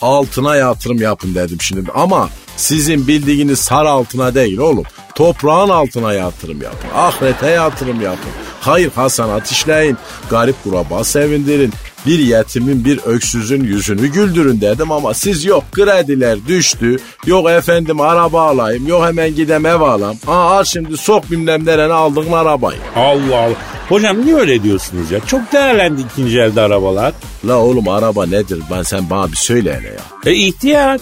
Altına 0.02 0.56
yatırım 0.56 1.02
yapın 1.02 1.36
dedim 1.36 1.58
şimdi 1.62 1.92
ama 1.92 2.30
sizin 2.58 3.08
bildiğiniz 3.08 3.60
sarı 3.60 3.90
altına 3.90 4.36
değil 4.36 4.58
oğlum. 4.58 4.84
Toprağın 5.16 5.70
altına 5.70 6.14
yatırım 6.14 6.62
yapın. 6.62 6.90
Ahirete 6.96 7.50
yatırım 7.50 8.02
yapın. 8.02 8.32
Hayır 8.62 8.92
hasanat 8.96 9.52
işleyin. 9.52 9.98
Garip 10.30 10.64
kuraba 10.64 11.04
sevindirin. 11.04 11.74
Bir 12.06 12.20
yetimin 12.20 12.86
bir 12.86 12.98
öksüzün 13.06 13.64
yüzünü 13.64 14.08
güldürün 14.08 14.62
dedim 14.62 14.92
ama 14.92 15.14
siz 15.14 15.46
yok 15.46 15.64
krediler 15.72 16.38
düştü. 16.48 16.98
Yok 17.26 17.50
efendim 17.50 18.02
araba 18.02 18.42
alayım. 18.42 18.88
Yok 18.88 19.06
hemen 19.06 19.36
gidem 19.36 19.66
ev 19.66 19.82
alam. 19.82 20.16
Aa 20.28 20.58
al 20.58 20.64
şimdi 20.64 20.98
sok 20.98 21.32
bilmem 21.32 21.66
nerene 21.66 21.94
aldığın 21.94 22.32
arabayı. 22.32 22.80
Allah 22.96 23.38
Allah. 23.38 23.56
Hocam 23.90 24.26
niye 24.26 24.36
öyle 24.36 24.64
diyorsunuz 24.64 25.12
ya? 25.12 25.20
Çok 25.20 25.52
değerlendi 25.54 26.02
ikinci 26.02 26.40
elde 26.40 26.62
arabalar. 26.62 27.14
La 27.48 27.58
oğlum 27.58 27.88
araba 27.88 28.26
nedir? 28.26 28.60
Ben 28.72 28.84
sen 28.84 29.10
bana 29.10 29.32
bir 29.32 29.38
söyle 29.38 29.80
hele 29.80 29.88
ya. 29.88 30.32
E 30.32 30.34
ihtiyaç. 30.34 31.02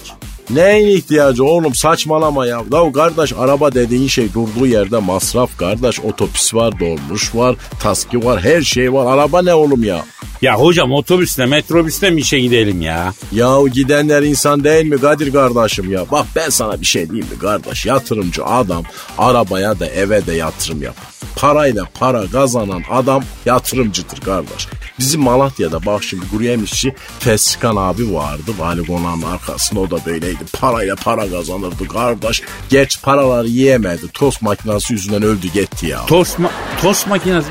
Neyin 0.50 0.96
ihtiyacı 0.96 1.44
oğlum 1.44 1.74
saçmalama 1.74 2.46
ya. 2.46 2.62
La 2.72 2.92
kardeş 2.92 3.32
araba 3.38 3.74
dediğin 3.74 4.08
şey 4.08 4.32
durduğu 4.34 4.66
yerde 4.66 4.98
masraf 4.98 5.58
kardeş. 5.58 6.00
Otobüs 6.00 6.54
var, 6.54 6.80
dolmuş 6.80 7.34
var, 7.34 7.56
taski 7.80 8.24
var, 8.24 8.40
her 8.40 8.62
şey 8.62 8.92
var. 8.92 9.14
Araba 9.14 9.42
ne 9.42 9.54
oğlum 9.54 9.84
ya? 9.84 10.04
Ya 10.42 10.54
hocam 10.54 10.92
otobüsle 10.92 11.46
metrobüsle 11.46 12.10
mi 12.10 12.20
işe 12.20 12.40
gidelim 12.40 12.80
ya? 12.80 13.14
Yahu 13.32 13.68
gidenler 13.68 14.22
insan 14.22 14.64
değil 14.64 14.86
mi 14.86 15.00
Kadir 15.00 15.32
kardeşim 15.32 15.92
ya? 15.92 16.04
Bak 16.10 16.26
ben 16.36 16.48
sana 16.50 16.80
bir 16.80 16.86
şey 16.86 17.10
diyeyim 17.10 17.26
mi 17.32 17.38
kardeş? 17.38 17.86
Yatırımcı 17.86 18.44
adam 18.44 18.82
arabaya 19.18 19.80
da 19.80 19.86
eve 19.86 20.26
de 20.26 20.32
yatırım 20.32 20.82
yapar. 20.82 21.15
Parayla 21.36 21.84
para 21.94 22.26
kazanan 22.26 22.82
adam 22.90 23.22
yatırımcıdır 23.46 24.20
kardeş. 24.20 24.68
Bizim 24.98 25.20
Malatya'da 25.20 25.86
bak 25.86 26.04
şimdi 26.04 26.30
kuru 26.30 26.44
yemişçi 26.44 26.94
Feskan 27.18 27.76
abi 27.76 28.14
vardı. 28.14 28.50
Vali 28.58 28.86
konağının 28.86 29.22
arkasında 29.22 29.80
o 29.80 29.90
da 29.90 29.96
böyleydi. 30.06 30.44
Parayla 30.60 30.96
para 30.96 31.30
kazanırdı 31.30 31.88
kardeş. 31.88 32.42
Geç 32.68 33.02
paraları 33.02 33.48
yiyemedi. 33.48 34.08
Tost 34.14 34.42
makinesi 34.42 34.92
yüzünden 34.92 35.22
öldü 35.22 35.48
gitti 35.48 35.86
ya. 35.86 36.06
Tost, 36.06 36.38
ma- 36.38 36.50
tost 36.82 37.06
makinesi. 37.06 37.48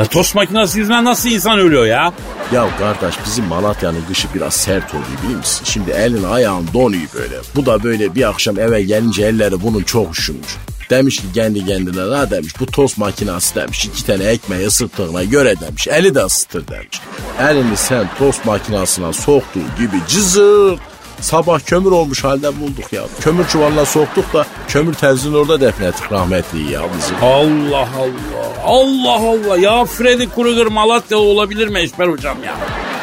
La 0.00 0.04
tost 0.04 0.34
makinesi 0.34 0.78
yüzünden 0.78 1.04
nasıl 1.04 1.28
insan 1.28 1.58
ölüyor 1.58 1.86
ya? 1.86 2.12
Ya 2.52 2.68
kardeş 2.78 3.14
bizim 3.26 3.44
Malatya'nın 3.44 4.04
kışı 4.08 4.28
biraz 4.34 4.54
sert 4.54 4.90
oluyor 4.94 5.06
biliyor 5.24 5.38
musun? 5.38 5.64
Şimdi 5.64 5.90
elin 5.90 6.22
ayağın 6.24 6.68
donuyor 6.74 7.02
böyle. 7.14 7.34
Bu 7.56 7.66
da 7.66 7.82
böyle 7.82 8.14
bir 8.14 8.28
akşam 8.28 8.58
eve 8.58 8.82
gelince 8.82 9.22
elleri 9.22 9.62
bunun 9.62 9.82
çok 9.82 10.18
üşümüş. 10.18 10.56
Demiş 10.92 11.16
ki 11.16 11.26
kendi 11.34 11.66
kendine 11.66 12.00
la 12.00 12.30
demiş 12.30 12.52
bu 12.60 12.66
tost 12.66 12.98
makinası 12.98 13.54
demiş 13.54 13.84
iki 13.84 14.06
tane 14.06 14.24
ekmeği 14.24 14.66
ısıttığına 14.66 15.24
göre 15.24 15.54
demiş 15.60 15.88
eli 15.88 16.14
de 16.14 16.20
ısıtır 16.24 16.68
demiş. 16.68 17.00
Elini 17.40 17.76
sen 17.76 18.06
tost 18.18 18.44
makinasına 18.44 19.12
soktuğu 19.12 19.60
gibi 19.78 19.96
cızır 20.08 20.78
Sabah 21.20 21.60
kömür 21.60 21.90
olmuş 21.90 22.24
halde 22.24 22.60
bulduk 22.60 22.92
ya. 22.92 23.02
Kömür 23.20 23.48
çuvalına 23.48 23.84
soktuk 23.84 24.34
da 24.34 24.46
kömür 24.68 24.94
tezini 24.94 25.36
orada 25.36 25.60
defnettik 25.60 26.12
rahmetliyi 26.12 26.70
ya 26.70 26.82
bizim. 26.98 27.16
Allah 27.22 27.88
Allah. 27.98 28.64
Allah 28.64 29.28
Allah. 29.28 29.58
Ya 29.58 29.84
Freddy 29.84 30.28
Krueger 30.34 30.66
Malatyalı 30.66 31.22
olabilir 31.22 31.68
mi 31.68 31.80
Eşber 31.80 32.08
hocam 32.08 32.36
ya? 32.44 32.54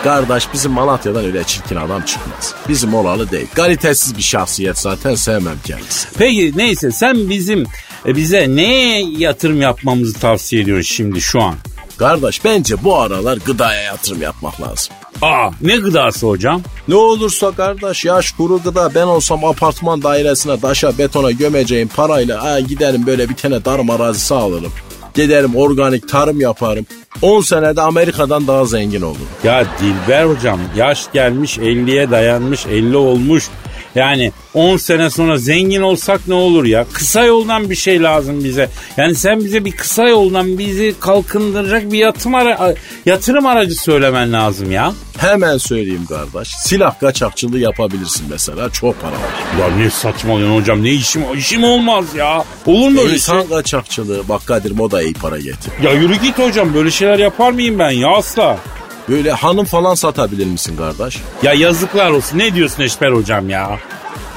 Kardeş 0.04 0.48
bizim 0.54 0.72
Malatya'dan 0.72 1.26
öyle 1.26 1.44
çirkin 1.44 1.76
adam 1.76 2.02
çıkmaz. 2.02 2.56
Bizim 2.70 2.94
olalı 2.94 3.32
değil. 3.32 3.48
Kalitesiz 3.54 4.18
bir 4.18 4.22
şahsiyet 4.22 4.78
zaten 4.78 5.16
sevmem 5.16 5.58
kendisi. 5.66 6.08
Peki 6.18 6.54
neyse 6.56 6.92
sen 6.92 7.30
bizim 7.30 7.64
e, 8.06 8.16
bize 8.16 8.46
ne 8.50 9.02
yatırım 9.18 9.62
yapmamızı 9.62 10.20
tavsiye 10.20 10.62
ediyorsun 10.62 10.96
şimdi 10.96 11.22
şu 11.22 11.42
an? 11.42 11.56
Kardeş 11.98 12.46
bence 12.46 12.84
bu 12.84 12.98
aralar 12.98 13.38
gıdaya 13.38 13.82
yatırım 13.82 14.22
yapmak 14.22 14.62
lazım. 14.62 14.94
Aa 15.22 15.50
ne 15.62 15.78
gıdası 15.78 16.28
hocam? 16.28 16.62
Ne 16.88 16.96
olursa 16.96 17.52
kardeş 17.52 18.06
yaş 18.06 18.32
kuru 18.32 18.64
gıda 18.64 18.96
ben 18.96 19.04
olsam 19.04 19.46
apartman 19.46 20.04
dairesine 20.04 20.60
taşa 20.60 20.98
betona 20.98 21.32
gömeceğim 21.32 21.88
parayla 21.96 22.44
ha, 22.44 22.60
giderim 22.60 23.06
böyle 23.06 23.30
bir 23.30 23.36
tane 23.36 23.62
tarım 23.62 23.90
arazisi 23.90 24.34
alırım. 24.34 24.72
Giderim 25.20 25.56
organik 25.56 26.10
tarım 26.10 26.42
yaparım. 26.42 26.86
10 27.22 27.42
senede 27.42 27.82
Amerika'dan 27.82 28.48
daha 28.48 28.66
zengin 28.66 29.02
olurum. 29.02 29.28
Ya 29.44 29.66
Dilber 29.82 30.26
hocam 30.26 30.60
yaş 30.78 31.12
gelmiş 31.14 31.58
50'ye 31.58 32.12
dayanmış 32.12 32.66
50 32.66 32.98
olmuş. 32.98 33.50
Yani 33.96 34.32
10 34.54 34.78
sene 34.78 35.10
sonra 35.10 35.38
zengin 35.38 35.82
olsak 35.82 36.22
ne 36.28 36.34
olur 36.34 36.66
ya? 36.66 36.86
Kısa 36.94 37.24
yoldan 37.24 37.70
bir 37.70 37.76
şey 37.76 38.02
lazım 38.04 38.44
bize. 38.44 38.70
Yani 38.98 39.16
sen 39.16 39.40
bize 39.44 39.66
bir 39.66 39.72
kısa 39.72 40.08
yoldan 40.08 40.58
bizi 40.58 40.96
kalkındıracak 41.00 41.92
bir 41.92 41.98
yatırım, 41.98 42.36
ara 42.36 42.76
yatırım 43.06 43.46
aracı 43.46 43.76
söylemen 43.76 44.34
lazım 44.34 44.72
ya. 44.72 44.94
Hemen 45.18 45.58
söyleyeyim 45.58 46.06
kardeş. 46.10 46.48
Silah 46.50 47.00
kaçakçılığı 47.00 47.60
yapabilirsin 47.60 48.26
mesela. 48.30 48.70
Çok 48.70 49.02
para 49.02 49.12
var. 49.12 49.20
Ya 49.60 49.78
ne 49.78 49.90
saçmalıyorsun 49.90 50.56
hocam 50.62 50.84
ne 50.84 50.90
işim 50.92 51.24
işim 51.38 51.64
olmaz 51.64 52.06
ya. 52.16 52.44
Olur 52.66 52.90
mu 52.90 53.02
öyle 53.02 53.14
İnsan 53.14 53.40
şey? 53.40 53.50
kaçakçılığı 53.50 54.30
bak 54.30 54.46
Kadir 54.46 54.80
o 54.80 54.92
da 54.92 55.02
iyi 55.02 55.14
para 55.14 55.38
getir. 55.40 55.72
Ya 55.84 55.92
yürü 55.94 56.16
git 56.16 56.40
hocam 56.40 56.74
böyle 56.74 56.92
şeyler 56.92 57.20
yapar 57.20 57.52
mıyım 57.52 57.80
ben 57.80 57.92
ya 57.92 58.10
asla. 58.10 58.58
Böyle 59.10 59.32
hanım 59.32 59.66
falan 59.66 59.96
satabilir 59.96 60.46
misin 60.46 60.78
kardeş? 60.78 61.18
Ya 61.44 61.54
yazıklar 61.54 62.12
olsun 62.12 62.38
ne 62.38 62.54
diyorsun 62.56 62.84
Eşber 62.84 63.12
hocam 63.12 63.50
ya? 63.50 63.80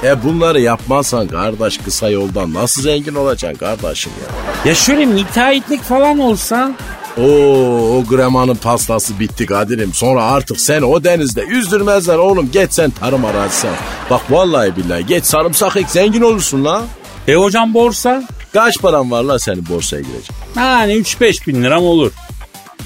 E 0.03 0.23
bunları 0.23 0.61
yapmazsan 0.61 1.27
kardeş 1.27 1.77
kısa 1.77 2.09
yoldan 2.09 2.53
nasıl 2.53 2.81
zengin 2.81 3.15
olacaksın 3.15 3.59
kardeşim 3.59 4.11
ya? 4.21 4.35
Ya 4.69 4.75
şöyle 4.75 5.05
müteahhitlik 5.05 5.81
falan 5.83 6.19
olsa. 6.19 6.71
Oo, 7.17 7.97
o 7.97 8.03
gramanın 8.09 8.55
pastası 8.55 9.19
bitti 9.19 9.45
Kadir'im. 9.45 9.93
Sonra 9.93 10.23
artık 10.23 10.59
seni 10.59 10.85
o 10.85 11.03
denizde 11.03 11.41
yüzdürmezler 11.41 12.17
oğlum. 12.17 12.49
Geç 12.53 12.73
sen 12.73 12.89
tarım 12.91 13.25
arazisi 13.25 13.67
al. 13.67 13.73
Bak 14.09 14.21
vallahi 14.29 14.75
billahi 14.75 15.05
geç 15.05 15.25
sarımsak 15.25 15.77
ek 15.77 15.87
zengin 15.89 16.21
olursun 16.21 16.65
la. 16.65 16.83
E 17.27 17.35
hocam 17.35 17.73
borsa? 17.73 18.23
Kaç 18.53 18.81
paran 18.81 19.11
var 19.11 19.23
la 19.23 19.39
senin 19.39 19.69
borsaya 19.69 20.01
girecek? 20.01 20.31
Yani 20.57 20.93
3-5 20.93 21.47
bin 21.47 21.63
liram 21.63 21.83
olur. 21.83 22.11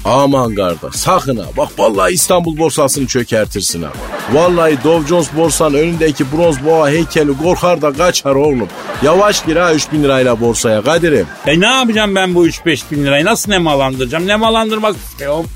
Aman 0.04 0.54
kardeş 0.54 0.94
sakın 0.94 1.36
ha. 1.36 1.44
Bak 1.56 1.68
vallahi 1.78 2.12
İstanbul 2.12 2.58
borsasını 2.58 3.06
çökertirsin 3.06 3.82
ha. 3.82 3.90
Vallahi 4.32 4.78
Dow 4.84 5.08
Jones 5.08 5.28
borsanın 5.36 5.74
önündeki 5.74 6.24
bronz 6.32 6.64
boğa 6.64 6.88
heykeli 6.88 7.38
korkar 7.38 7.82
da 7.82 7.92
kaçar 7.92 8.34
oğlum. 8.34 8.68
Yavaş 9.02 9.44
gir 9.46 9.56
ha 9.56 9.74
3000 9.74 10.02
lirayla 10.02 10.40
borsaya 10.40 10.82
Kadir'im. 10.82 11.26
E 11.46 11.60
ne 11.60 11.66
yapacağım 11.66 12.14
ben 12.14 12.34
bu 12.34 12.46
3-5 12.46 12.82
bin 12.90 13.04
lirayı? 13.04 13.24
Nasıl 13.24 13.50
nemalandıracağım? 13.50 14.26
Nemalandırmak 14.26 14.96
istiyorum. 14.96 15.46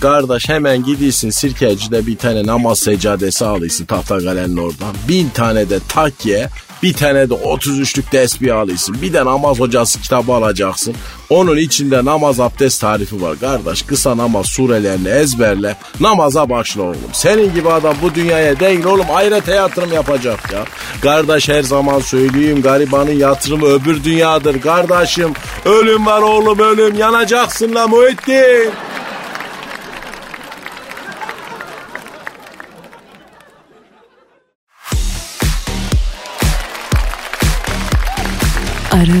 Kardeş 0.00 0.48
hemen 0.48 0.84
gidiyorsun 0.84 1.30
sirkecide 1.30 2.06
bir 2.06 2.16
tane 2.16 2.46
namaz 2.46 2.78
seccadesi 2.78 3.44
alıyorsun 3.44 3.84
Tahtakale'nin 3.84 4.56
oradan. 4.56 4.94
Bin 5.08 5.28
tane 5.28 5.70
de 5.70 5.78
takye, 5.88 6.48
bir 6.82 6.92
tane 6.92 7.30
de 7.30 7.34
33'lük 7.34 8.10
tesbih 8.10 8.56
alıyorsun. 8.56 9.02
Bir 9.02 9.12
de 9.12 9.24
namaz 9.24 9.60
hocası 9.60 10.00
kitabı 10.00 10.32
alacaksın. 10.32 10.94
Onun 11.30 11.56
içinde 11.56 12.04
namaz 12.04 12.40
abdest 12.40 12.80
tarifi 12.80 13.22
var 13.22 13.40
kardeş. 13.40 13.82
Kısa 13.82 14.16
namaz 14.16 14.46
surelerini 14.46 15.08
ezberle. 15.08 15.76
Namaza 16.00 16.50
başla 16.50 16.82
oğlum. 16.82 17.10
Senin 17.12 17.54
gibi 17.54 17.70
adam 17.70 17.96
bu 18.02 18.14
dünyaya 18.14 18.60
değil 18.60 18.84
oğlum 18.84 19.10
ahirete 19.10 19.54
yatırım 19.54 19.92
yapacak 19.92 20.52
ya. 20.52 20.64
Kardeş 21.02 21.48
her 21.48 21.62
zaman 21.62 22.00
söyleyeyim 22.00 22.62
garibanın 22.62 23.18
yatırımı 23.18 23.66
öbür 23.66 24.04
dünyadır 24.04 24.60
kardeşim. 24.60 25.32
Ölüm 25.64 26.06
var 26.06 26.22
oğlum 26.22 26.58
ölüm 26.58 26.98
yanacaksın 26.98 27.74
la 27.74 27.88
Muhittin. 27.88 28.70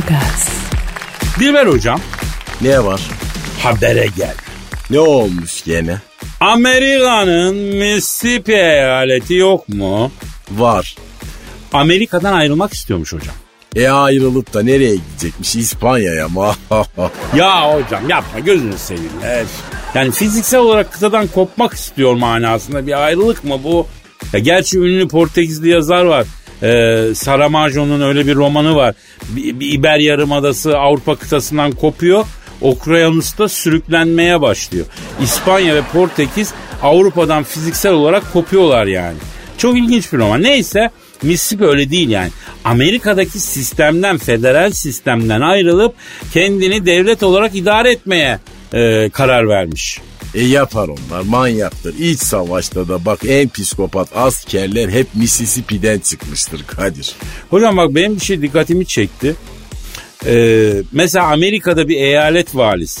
Aragaz, 0.08 0.48
Dilber 1.40 1.66
hocam 1.66 2.00
Ne 2.60 2.84
var? 2.84 3.00
habere 3.62 4.06
gel. 4.16 4.34
Ne 4.90 4.98
olmuş 5.00 5.64
gene? 5.64 5.98
Amerika'nın 6.40 7.54
Mississippi 7.56 8.52
eyaleti 8.52 9.34
yok 9.34 9.68
mu? 9.68 10.12
Var. 10.50 10.96
Amerika'dan 11.72 12.32
ayrılmak 12.32 12.72
istiyormuş 12.74 13.12
hocam. 13.12 13.34
E 13.76 13.88
ayrılıp 13.88 14.54
da 14.54 14.62
nereye 14.62 14.96
gidecekmiş? 14.96 15.56
İspanya'ya 15.56 16.28
mı? 16.28 16.52
Ya 17.36 17.74
hocam 17.74 18.08
yapma 18.08 18.38
gözünü 18.40 18.78
seveyim. 18.78 19.10
Evet. 19.24 19.46
Yani 19.94 20.10
fiziksel 20.10 20.60
olarak 20.60 20.92
kıtadan 20.92 21.26
kopmak 21.26 21.72
istiyor 21.74 22.14
manasında 22.14 22.86
bir 22.86 23.04
ayrılık 23.04 23.44
mı 23.44 23.64
bu? 23.64 23.86
Ya 24.32 24.38
gerçi 24.40 24.78
ünlü 24.78 25.08
Portekizli 25.08 25.68
yazar 25.68 26.04
var. 26.04 26.26
Ee, 26.62 27.04
Saramago'nun 27.14 28.00
öyle 28.00 28.26
bir 28.26 28.34
romanı 28.34 28.76
var. 28.76 28.94
İber 29.60 29.98
Yarımadası 29.98 30.78
Avrupa 30.78 31.16
kıtasından 31.16 31.72
kopuyor. 31.72 32.24
Okyanusta 32.60 33.48
sürüklenmeye 33.48 34.40
başlıyor. 34.40 34.86
İspanya 35.22 35.74
ve 35.74 35.82
Portekiz 35.92 36.52
Avrupa'dan 36.82 37.42
fiziksel 37.42 37.92
olarak 37.92 38.32
kopuyorlar 38.32 38.86
yani. 38.86 39.16
Çok 39.58 39.78
ilginç 39.78 40.12
bir 40.12 40.18
roman. 40.18 40.42
Neyse 40.42 40.90
Mississippi 41.22 41.64
öyle 41.64 41.90
değil 41.90 42.08
yani. 42.08 42.30
Amerika'daki 42.64 43.40
sistemden, 43.40 44.18
federal 44.18 44.70
sistemden 44.70 45.40
ayrılıp 45.40 45.94
kendini 46.32 46.86
devlet 46.86 47.22
olarak 47.22 47.54
idare 47.54 47.92
etmeye 47.92 48.38
e, 48.74 49.10
karar 49.12 49.48
vermiş. 49.48 50.00
E 50.34 50.44
yapar 50.44 50.88
onlar 50.88 51.20
manyaktır. 51.20 51.94
İç 51.98 52.20
savaşta 52.20 52.88
da 52.88 53.04
bak 53.04 53.20
en 53.28 53.48
psikopat 53.48 54.16
askerler 54.16 54.88
hep 54.88 55.06
Mississippi'den 55.14 55.98
çıkmıştır 55.98 56.64
Kadir. 56.66 57.14
Hocam 57.50 57.76
bak 57.76 57.94
benim 57.94 58.16
bir 58.16 58.20
şey 58.20 58.42
dikkatimi 58.42 58.86
çekti. 58.86 59.34
Ee, 60.26 60.72
mesela 60.92 61.26
Amerika'da 61.26 61.88
bir 61.88 61.96
eyalet 61.96 62.56
valisi 62.56 63.00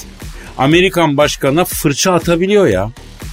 Amerikan 0.58 1.16
başkanına 1.16 1.64
fırça 1.64 2.12
atabiliyor 2.12 2.66
ya. 2.66 2.90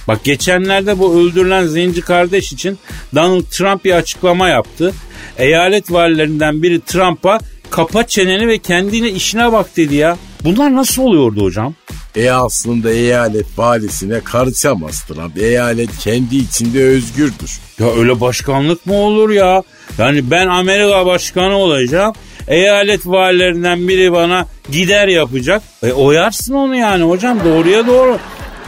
Bak 0.08 0.24
geçenlerde 0.24 0.98
bu 0.98 1.20
öldürülen 1.20 1.66
zenci 1.66 2.00
kardeş 2.00 2.52
için 2.52 2.78
Donald 3.14 3.42
Trump 3.42 3.84
bir 3.84 3.92
açıklama 3.92 4.48
yaptı. 4.48 4.94
Eyalet 5.38 5.92
valilerinden 5.92 6.62
biri 6.62 6.80
Trump'a 6.80 7.38
kapa 7.70 8.06
çeneni 8.06 8.48
ve 8.48 8.58
kendine 8.58 9.10
işine 9.10 9.52
bak 9.52 9.76
dedi 9.76 9.94
ya. 9.94 10.16
Bunlar 10.44 10.74
nasıl 10.74 11.02
oluyordu 11.02 11.42
hocam? 11.42 11.74
E 12.16 12.30
aslında 12.30 12.90
eyalet 12.90 13.46
valisine 13.58 14.20
karışamaz 14.20 15.02
Trump. 15.04 15.38
Eyalet 15.38 15.98
kendi 15.98 16.36
içinde 16.36 16.84
özgürdür. 16.84 17.60
Ya 17.80 17.92
öyle 17.98 18.20
başkanlık 18.20 18.86
mı 18.86 18.94
olur 18.94 19.30
ya? 19.30 19.62
Yani 19.98 20.30
ben 20.30 20.46
Amerika 20.46 21.06
başkanı 21.06 21.56
olacağım. 21.56 22.14
Eyalet 22.48 23.06
valilerinden 23.06 23.88
biri 23.88 24.12
bana 24.12 24.46
gider 24.72 25.08
yapacak. 25.08 25.62
E 25.82 25.92
oyarsın 25.92 26.54
onu 26.54 26.76
yani 26.76 27.02
hocam 27.02 27.38
doğruya 27.44 27.86
doğru. 27.86 28.18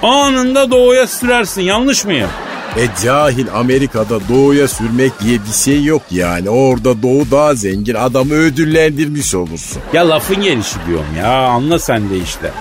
Anında 0.03 0.71
doğuya 0.71 1.07
sürersin 1.07 1.63
yanlış 1.63 2.05
mıyım? 2.05 2.29
E 2.77 2.89
cahil 3.05 3.47
Amerika'da 3.55 4.29
doğuya 4.29 4.69
sürmek 4.69 5.21
diye 5.21 5.39
bir 5.49 5.53
şey 5.53 5.85
yok 5.85 6.03
yani. 6.11 6.51
Orada 6.51 7.03
doğu 7.03 7.31
daha 7.31 7.55
zengin 7.55 7.95
adamı 7.95 8.35
ödüllendirmiş 8.35 9.35
olursun. 9.35 9.83
Ya 9.93 10.09
lafın 10.09 10.43
gelişi 10.43 10.77
diyorum 10.87 11.17
ya 11.19 11.39
anla 11.39 11.79
sen 11.79 12.11
de 12.11 12.19
işte. 12.19 12.53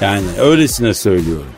Yani 0.00 0.26
öylesine 0.40 0.94
söylüyorum. 0.94 1.52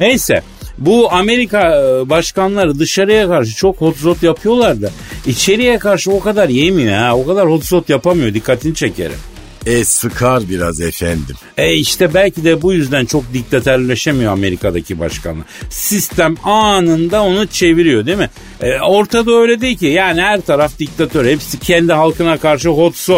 Neyse 0.00 0.42
bu 0.78 1.12
Amerika 1.12 1.60
e, 1.60 2.08
başkanları 2.08 2.78
dışarıya 2.78 3.28
karşı 3.28 3.56
çok 3.56 3.80
hot 3.80 4.22
yapıyorlar 4.22 4.82
da 4.82 4.90
içeriye 5.26 5.78
karşı 5.78 6.10
o 6.12 6.20
kadar 6.20 6.48
yemiyor 6.48 6.94
ha. 6.94 7.16
O 7.16 7.26
kadar 7.26 7.50
hot 7.50 7.88
yapamıyor 7.88 8.34
dikkatini 8.34 8.74
çekerim. 8.74 9.18
E 9.66 9.84
sıkar 9.84 10.48
biraz 10.48 10.80
efendim. 10.80 11.36
E 11.56 11.74
işte 11.74 12.14
belki 12.14 12.44
de 12.44 12.62
bu 12.62 12.72
yüzden 12.72 13.04
çok 13.04 13.32
diktatörleşemiyor 13.32 14.32
Amerika'daki 14.32 15.00
başkanlar. 15.00 15.44
Sistem 15.70 16.36
anında 16.44 17.22
onu 17.22 17.46
çeviriyor 17.46 18.06
değil 18.06 18.18
mi? 18.18 18.30
E, 18.60 18.80
ortada 18.80 19.32
öyle 19.32 19.60
değil 19.60 19.78
ki. 19.78 19.86
Yani 19.86 20.20
her 20.20 20.40
taraf 20.40 20.78
diktatör. 20.78 21.26
Hepsi 21.26 21.58
kendi 21.58 21.92
halkına 21.92 22.38
karşı 22.38 22.68
hot 22.68 23.08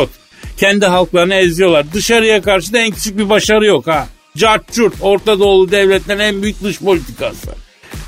Kendi 0.57 0.87
halklarını 0.87 1.35
eziyorlar. 1.35 1.87
Dışarıya 1.93 2.43
karşı 2.43 2.73
da 2.73 2.79
en 2.79 2.91
küçük 2.91 3.19
bir 3.19 3.29
başarı 3.29 3.67
yok 3.67 3.87
ha. 3.87 4.09
Cart 4.37 4.73
curt 4.73 4.95
Orta 5.01 5.41
Doğulu 5.41 5.71
devletlerin 5.71 6.21
en 6.21 6.43
büyük 6.43 6.63
dış 6.63 6.81
politikası. 6.81 7.51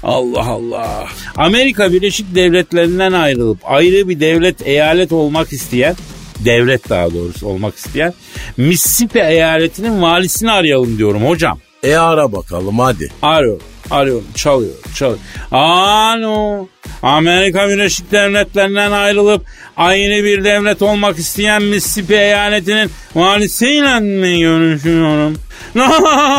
Allah 0.02 0.46
Allah. 0.46 1.08
Amerika 1.36 1.92
Birleşik 1.92 2.34
Devletleri'nden 2.34 3.12
ayrılıp 3.12 3.58
ayrı 3.64 4.08
bir 4.08 4.20
devlet 4.20 4.66
eyalet 4.66 5.12
olmak 5.12 5.52
isteyen 5.52 5.96
devlet 6.44 6.90
daha 6.90 7.14
doğrusu 7.14 7.46
olmak 7.46 7.76
isteyen 7.76 8.14
Mississippi 8.56 9.18
eyaletinin 9.18 10.02
valisini 10.02 10.50
arayalım 10.50 10.98
diyorum 10.98 11.26
hocam. 11.28 11.58
E 11.82 11.96
ara 11.96 12.32
bakalım 12.32 12.78
hadi. 12.78 13.08
Arıyorum, 13.22 13.62
arıyorum, 13.90 14.24
çalıyor, 14.34 14.74
çalıyor. 14.94 15.18
Alo, 15.50 16.66
Amerika 17.02 17.68
Birleşik 17.68 18.12
Devletleri'nden 18.12 18.92
ayrılıp 18.92 19.44
aynı 19.76 20.24
bir 20.24 20.44
devlet 20.44 20.82
olmak 20.82 21.18
isteyen 21.18 21.62
Mississippi 21.62 22.14
eyaletinin 22.14 22.90
valisiyle 23.14 24.00
mi 24.00 24.40
görüşüyorum? 24.40 25.36
Ne 25.74 25.82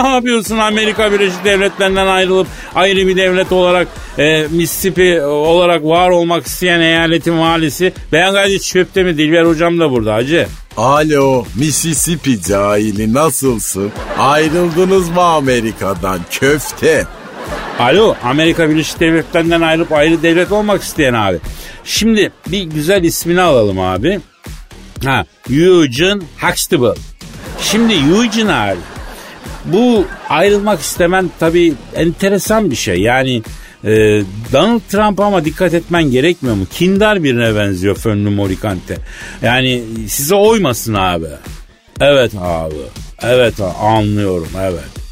yapıyorsun 0.10 0.58
Amerika 0.58 1.12
Birleşik 1.12 1.46
Devletleri'nden 1.46 2.08
ayrılıp 2.08 2.48
ayrı 2.76 3.08
bir 3.08 3.18
devlet 3.18 3.52
olarak 3.52 3.88
e, 4.18 4.48
Mississippi 4.52 5.22
olarak 5.22 5.84
var 5.84 6.10
olmak 6.10 6.46
isteyen 6.46 6.80
eyaletin 6.80 7.40
valisi? 7.40 7.94
Ben 8.12 8.34
gayet 8.34 8.64
çöpte 8.64 9.04
mi 9.04 9.18
Dilber 9.18 9.46
hocam 9.46 9.80
da 9.80 9.92
burada 9.92 10.14
hacı. 10.14 10.48
Alo 10.78 11.46
Mississippi 11.56 12.42
cahili 12.42 13.14
nasılsın? 13.14 13.92
Ayrıldınız 14.20 15.10
mı 15.10 15.22
Amerika'dan 15.22 16.20
köfte? 16.32 17.06
Alo 17.80 18.16
Amerika 18.24 18.70
Birleşik 18.70 19.00
Devletleri'nden 19.00 19.62
ayrılıp 19.62 19.92
ayrı 19.92 20.24
devlet 20.24 20.52
olmak 20.52 20.82
isteyen 20.82 21.14
abi. 21.14 21.38
Şimdi 21.84 22.32
bir 22.48 22.64
güzel 22.64 23.04
ismini 23.04 23.42
alalım 23.42 23.80
abi. 23.80 24.20
Ha 25.06 25.26
Eugene 25.50 26.22
Huxtable. 26.42 26.94
Şimdi 27.62 27.94
Eugene 27.94 28.54
abi 28.54 28.80
bu 29.66 30.06
ayrılmak 30.30 30.82
istemen 30.82 31.32
tabii 31.40 31.74
enteresan 31.96 32.72
bir 32.72 32.76
şey. 32.76 33.02
Yani 33.02 33.44
e, 33.84 33.92
Donald 34.54 34.82
Trump 34.90 35.20
ama 35.20 35.46
dikkat 35.46 35.74
etmen 35.74 36.04
gerekmiyor 36.04 36.56
mu? 36.56 36.66
Kindar 36.74 37.24
birine 37.24 37.56
benziyor 37.56 37.96
Fönlü 37.96 38.30
Morikante. 38.30 38.98
Yani 39.42 39.84
size 40.08 40.36
oymasın 40.36 40.94
abi. 40.94 41.28
Evet 42.00 42.32
abi. 42.40 42.76
Evet 43.22 43.62
abi, 43.62 43.78
anlıyorum 43.78 44.50
evet. 44.62 45.03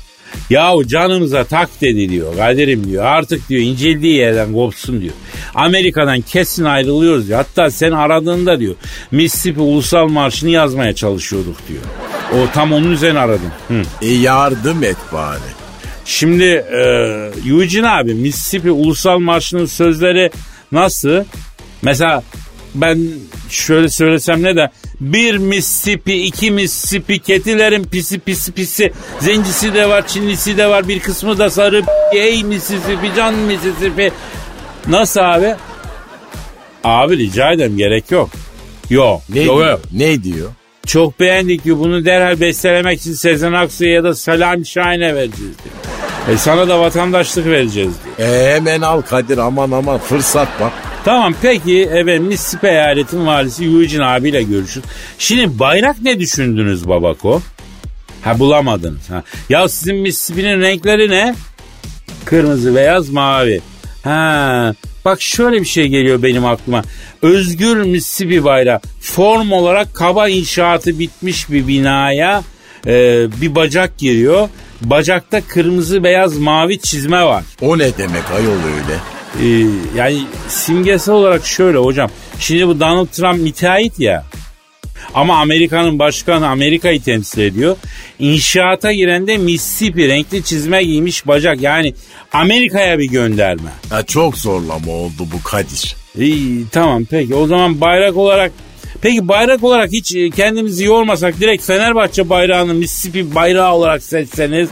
Yahu 0.52 0.88
canımıza 0.88 1.44
tak 1.44 1.70
dedi 1.82 2.10
diyor. 2.10 2.36
Kadir'im 2.38 2.88
diyor. 2.88 3.06
Artık 3.06 3.50
diyor 3.50 3.62
inceldiği 3.62 4.16
yerden 4.16 4.54
kopsun 4.54 5.02
diyor. 5.02 5.14
Amerika'dan 5.56 6.22
kesin 6.22 6.64
ayrılıyoruz 6.64 7.28
diyor. 7.28 7.38
Hatta 7.38 7.72
sen 7.72 7.92
aradığında 7.92 8.60
diyor 8.60 8.76
Mississippi 9.12 9.62
Ulusal 9.62 10.08
Marşı'nı 10.08 10.50
yazmaya 10.50 10.96
çalışıyorduk 10.96 11.56
diyor. 11.68 11.82
O 12.34 12.54
tam 12.54 12.74
onun 12.74 12.92
üzerine 12.92 13.20
aradım. 13.20 13.52
Hı. 13.68 13.82
E 14.02 14.08
yardım 14.14 14.84
et 14.84 14.98
bari. 15.14 15.40
Şimdi 16.06 16.44
e, 16.44 16.82
Eugene 17.50 17.90
abi 17.90 18.14
Mississippi 18.14 18.72
Ulusal 18.72 19.20
Marşı'nın 19.20 19.66
sözleri 19.66 20.32
nasıl? 20.72 21.24
Mesela 21.82 22.24
ben 22.76 23.00
şöyle 23.50 23.90
söylesem 23.90 24.44
ne 24.44 24.56
de 24.56 24.70
bir 25.00 25.38
Mississippi, 25.38 26.14
iki 26.14 26.52
Mississippi, 26.52 27.20
ketilerin 27.20 27.84
pisi 27.84 28.20
pisi 28.20 28.52
pisi, 28.52 28.92
zencisi 29.20 29.74
de 29.74 29.90
var, 29.90 30.08
çinlisi 30.08 30.58
de 30.58 30.68
var, 30.68 30.88
bir 30.88 31.00
kısmı 31.00 31.40
da 31.40 31.50
sarı. 31.50 31.84
Ey 32.16 32.44
Mississippi, 32.44 33.12
can 33.16 33.34
Mississippi. 33.34 34.12
Nasıl 34.88 35.20
abi? 35.20 35.56
Abi 36.84 37.18
rica 37.18 37.52
ederim 37.52 37.78
gerek 37.78 38.12
yok. 38.12 38.30
Yok. 38.90 39.22
Ne 39.30 39.42
yok, 39.42 39.58
diyor? 39.58 39.72
yok. 39.72 39.82
Ne 39.92 40.24
diyor? 40.24 40.50
Çok 40.86 41.20
beğendik 41.20 41.64
diyor. 41.64 41.80
Bunu 41.80 42.06
derhal 42.06 42.40
bestelemek 42.40 43.00
için 43.00 43.14
Sezen 43.14 43.54
Aksu'ya 43.54 43.92
ya 43.92 44.04
da 44.04 44.16
Salam 44.16 44.66
Şahin'e 44.66 45.16
vereceğiz 45.16 45.56
diyor. 45.64 45.76
E 46.36 46.38
sana 46.38 46.68
da 46.68 46.80
vatandaşlık 46.80 47.46
vereceğiz 47.46 47.92
diyor. 48.06 48.30
E 48.30 48.54
hemen 48.54 48.82
al 48.82 49.02
Kadir 49.02 49.38
aman 49.38 49.72
aman 49.72 49.98
fırsat 50.00 50.48
bak. 50.62 50.72
Tamam 51.06 51.34
peki 51.42 51.82
efendim 51.82 52.24
Mississippi 52.24 52.68
eyaletin 52.68 53.26
valisi 53.26 53.66
Eugene 53.66 54.06
abiyle 54.06 54.44
görüşün. 54.44 54.84
Şimdi 55.20 55.60
bayrak 55.60 56.02
ne 56.02 56.20
düşündünüz 56.20 56.88
babako? 56.88 57.42
Ha 58.22 58.40
bulamadınız. 58.40 59.10
Ha. 59.10 59.24
Ya 59.50 59.70
sizin 59.70 59.96
Mississippi'nin 59.96 60.62
renkleri 60.62 61.10
ne? 61.10 61.36
Kırmızı, 62.26 62.76
beyaz, 62.76 63.10
mavi. 63.10 63.62
Ha, 64.04 64.74
bak 65.06 65.22
şöyle 65.22 65.60
bir 65.60 65.66
şey 65.66 65.88
geliyor 65.88 66.24
benim 66.24 66.46
aklıma. 66.46 66.84
Özgür 67.22 67.78
Mississippi 67.78 68.44
bayrağı 68.44 68.80
form 69.02 69.52
olarak 69.52 69.94
kaba 69.96 70.28
inşaatı 70.30 71.00
bitmiş 71.00 71.50
bir 71.50 71.68
binaya 71.68 72.44
e, 72.88 73.26
bir 73.42 73.56
bacak 73.56 73.98
giriyor. 73.98 74.50
Bacakta 74.82 75.42
kırmızı, 75.42 76.04
beyaz, 76.04 76.38
mavi 76.38 76.80
çizme 76.80 77.24
var. 77.24 77.44
O 77.62 77.78
ne 77.78 77.98
demek 77.98 78.32
ayol 78.32 78.52
öyle? 78.52 79.21
Ee, 79.40 79.66
yani 79.96 80.22
simgesel 80.48 81.16
olarak 81.16 81.46
şöyle 81.46 81.78
hocam. 81.78 82.10
Şimdi 82.40 82.68
bu 82.68 82.80
Donald 82.80 83.08
Trump 83.08 83.40
müteahhit 83.40 84.00
ya. 84.00 84.26
Ama 85.14 85.40
Amerika'nın 85.40 86.00
başkanı 86.00 86.48
Amerika'yı 86.48 87.02
temsil 87.02 87.42
ediyor. 87.42 87.78
İnşaata 88.20 88.92
giren 88.92 89.28
de 89.28 89.38
Mississippi 89.38 90.08
renkli 90.08 90.44
çizme 90.44 90.84
giymiş 90.84 91.28
bacak. 91.28 91.62
Yani 91.62 91.94
Amerika'ya 92.34 93.00
bir 93.00 93.10
gönderme. 93.10 93.70
Ya 93.92 94.04
çok 94.04 94.38
zorlama 94.38 94.92
oldu 94.92 95.28
bu 95.34 95.44
Kadir. 95.44 95.96
İyi 96.18 96.66
tamam 96.72 97.06
peki 97.06 97.36
o 97.36 97.48
zaman 97.48 97.82
bayrak 97.82 98.18
olarak 98.18 98.52
Peki 99.02 99.28
bayrak 99.28 99.64
olarak 99.64 99.92
hiç 99.92 100.16
e, 100.16 100.30
kendimizi 100.30 100.84
yormasak 100.86 101.40
direkt 101.40 101.64
Fenerbahçe 101.64 102.30
bayrağını 102.30 102.74
Mississippi 102.74 103.36
bayrağı 103.36 103.74
olarak 103.74 104.04
seçseniz. 104.04 104.70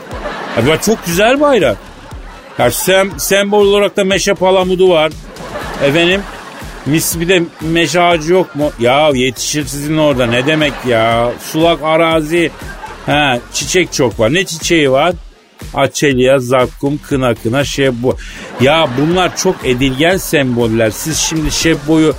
Ya 0.68 0.82
çok 0.82 1.06
güzel 1.06 1.42
bayrak. 1.42 1.78
Ya 2.60 2.72
sem, 2.72 3.20
sembol 3.20 3.68
olarak 3.68 3.98
da 3.98 4.04
meşe 4.04 4.34
palamudu 4.34 4.90
var. 4.90 5.12
Efendim 5.84 6.22
Mississippi'de 6.86 7.44
meşe 7.62 8.02
ağacı 8.02 8.34
yok 8.34 8.56
mu? 8.56 8.72
Ya 8.80 9.10
yetişir 9.14 9.66
sizin 9.66 9.98
orada 9.98 10.26
ne 10.26 10.48
demek 10.48 10.74
ya? 10.88 11.32
Sulak 11.44 11.84
arazi. 11.84 12.52
Ha, 13.06 13.40
çiçek 13.54 13.94
çok 13.94 14.20
var. 14.20 14.34
Ne 14.34 14.46
çiçeği 14.46 14.92
var? 14.92 15.14
Açelya, 15.74 16.40
zakkum, 16.40 17.00
kına 17.08 17.36
kına, 17.36 17.64
şebbo. 17.64 18.18
Ya 18.62 18.90
bunlar 19.02 19.38
çok 19.38 19.56
edilgen 19.66 20.18
semboller. 20.18 20.90
Siz 20.90 21.18
şimdi 21.18 21.52
şebboyu 21.52 22.16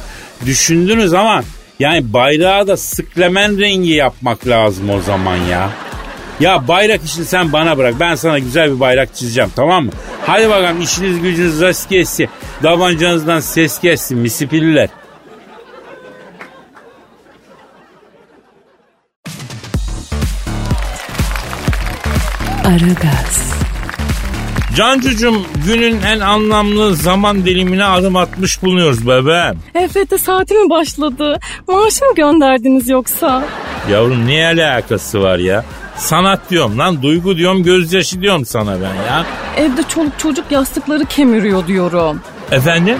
düşündünüz 0.46 1.14
ama 1.14 1.42
yani 1.78 2.12
bayrağı 2.12 2.66
da 2.66 2.76
sıklemen 2.76 3.58
rengi 3.58 3.90
yapmak 3.90 4.46
lazım 4.46 4.90
o 4.90 5.00
zaman 5.00 5.36
ya. 5.36 5.70
Ya 6.40 6.68
bayrak 6.68 7.04
işini 7.04 7.24
sen 7.24 7.52
bana 7.52 7.78
bırak. 7.78 7.94
Ben 8.00 8.14
sana 8.14 8.38
güzel 8.38 8.74
bir 8.74 8.80
bayrak 8.80 9.14
çizeceğim 9.14 9.50
tamam 9.56 9.84
mı? 9.84 9.90
Hadi 10.26 10.48
bakalım 10.50 10.80
işiniz 10.82 11.20
gücünüz 11.20 11.60
rast 11.60 11.90
gelsin. 11.90 12.28
Davancanızdan 12.62 13.40
ses 13.40 13.80
gelsin 13.80 14.18
misipilliler. 14.18 14.88
Aragaz. 22.64 23.50
Cancucum 24.76 25.46
günün 25.66 26.02
en 26.02 26.20
anlamlı 26.20 26.94
zaman 26.94 27.44
dilimine 27.44 27.84
adım 27.84 28.16
atmış 28.16 28.62
bulunuyoruz 28.62 29.06
bebeğim. 29.06 29.58
EFT 29.74 30.20
saati 30.20 30.54
mi 30.54 30.70
başladı? 30.70 31.38
Maaşı 31.68 32.04
mı 32.04 32.14
gönderdiniz 32.16 32.88
yoksa? 32.88 33.44
Yavrum 33.90 34.26
ne 34.26 34.46
alakası 34.46 35.22
var 35.22 35.38
ya? 35.38 35.64
Sanat 36.00 36.50
diyorum 36.50 36.78
lan 36.78 37.02
duygu 37.02 37.36
diyorum 37.36 37.62
gözyaşı 37.62 38.20
diyorum 38.20 38.46
sana 38.46 38.74
ben 38.80 38.94
ya. 38.94 39.26
Evde 39.56 39.82
çoluk 39.82 40.18
çocuk 40.18 40.50
yastıkları 40.50 41.04
kemiriyor 41.04 41.66
diyorum. 41.66 42.20
Efendim? 42.50 42.98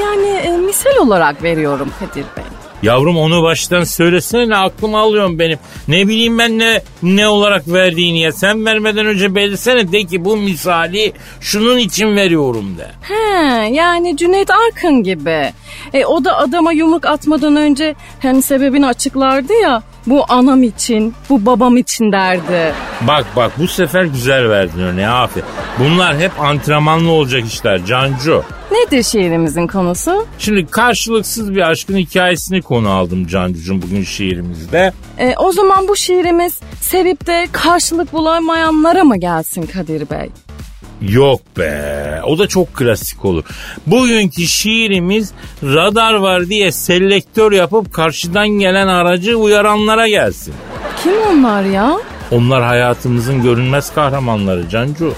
Yani 0.00 0.28
e, 0.28 0.56
misal 0.56 0.96
olarak 1.00 1.42
veriyorum 1.42 1.90
Kadir 1.98 2.24
Bey. 2.36 2.44
Yavrum 2.82 3.16
onu 3.16 3.42
baştan 3.42 3.84
söylesene 3.84 4.48
ne 4.48 4.56
aklımı 4.56 4.98
alıyorsun 4.98 5.38
benim. 5.38 5.58
Ne 5.88 6.08
bileyim 6.08 6.38
ben 6.38 6.58
ne 6.58 6.82
ne 7.02 7.28
olarak 7.28 7.68
verdiğini 7.68 8.20
ya. 8.20 8.32
Sen 8.32 8.66
vermeden 8.66 9.06
önce 9.06 9.34
belirtsene 9.34 9.92
de 9.92 10.04
ki 10.04 10.24
bu 10.24 10.36
misali 10.36 11.12
şunun 11.40 11.78
için 11.78 12.16
veriyorum 12.16 12.78
de. 12.78 12.86
He 13.00 13.68
yani 13.74 14.16
Cüneyt 14.16 14.50
Arkın 14.50 15.02
gibi. 15.02 15.52
E, 15.92 16.04
o 16.04 16.24
da 16.24 16.36
adama 16.36 16.72
yumruk 16.72 17.06
atmadan 17.06 17.56
önce 17.56 17.94
hani 18.22 18.42
sebebini 18.42 18.86
açıklardı 18.86 19.52
ya. 19.52 19.82
Bu 20.06 20.24
anam 20.28 20.62
için, 20.62 21.14
bu 21.30 21.46
babam 21.46 21.76
için 21.76 22.12
derdi. 22.12 22.74
Bak 23.00 23.26
bak 23.36 23.52
bu 23.58 23.68
sefer 23.68 24.04
güzel 24.04 24.48
verdin 24.48 24.80
örneği 24.80 25.08
aferin. 25.08 25.46
Bunlar 25.78 26.18
hep 26.18 26.40
antrenmanlı 26.40 27.10
olacak 27.10 27.44
işler 27.46 27.84
Cancu. 27.84 28.42
Nedir 28.72 29.02
şiirimizin 29.02 29.66
konusu? 29.66 30.26
Şimdi 30.38 30.66
karşılıksız 30.66 31.54
bir 31.54 31.70
aşkın 31.70 31.96
hikayesini 31.96 32.62
konu 32.62 32.90
aldım 32.90 33.26
Cancucuğum 33.26 33.82
bugün 33.82 34.02
şiirimizde. 34.02 34.92
E, 35.18 35.34
o 35.36 35.52
zaman 35.52 35.88
bu 35.88 35.96
şiirimiz 35.96 36.60
sevip 36.80 37.26
de 37.26 37.48
karşılık 37.52 38.12
bulamayanlara 38.12 39.04
mı 39.04 39.16
gelsin 39.16 39.62
Kadir 39.62 40.10
Bey? 40.10 40.30
Yok 41.00 41.40
be 41.58 42.20
o 42.26 42.38
da 42.38 42.46
çok 42.46 42.74
klasik 42.74 43.24
olur. 43.24 43.44
Bugünkü 43.86 44.42
şiirimiz 44.42 45.32
radar 45.62 46.14
var 46.14 46.48
diye 46.48 46.72
selektör 46.72 47.52
yapıp 47.52 47.92
karşıdan 47.92 48.48
gelen 48.48 48.86
aracı 48.86 49.36
uyaranlara 49.36 50.08
gelsin. 50.08 50.54
Kim 51.02 51.12
onlar 51.30 51.62
ya? 51.64 51.96
Onlar 52.30 52.62
hayatımızın 52.62 53.42
görünmez 53.42 53.94
kahramanları 53.94 54.68
Cancu. 54.68 55.14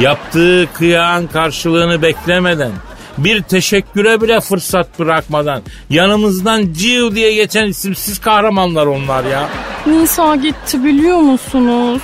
Yaptığı 0.00 0.68
kıyağın 0.74 1.26
karşılığını 1.26 2.02
beklemeden, 2.02 2.72
bir 3.18 3.42
teşekküre 3.42 4.20
bile 4.20 4.40
fırsat 4.40 4.98
bırakmadan 4.98 5.62
yanımızdan 5.90 6.72
civ 6.72 7.14
diye 7.14 7.34
geçen 7.34 7.66
isimsiz 7.66 8.18
kahramanlar 8.20 8.86
onlar 8.86 9.24
ya. 9.24 9.48
Nisa 9.86 10.36
gitti 10.36 10.84
biliyor 10.84 11.18
musunuz? 11.18 12.02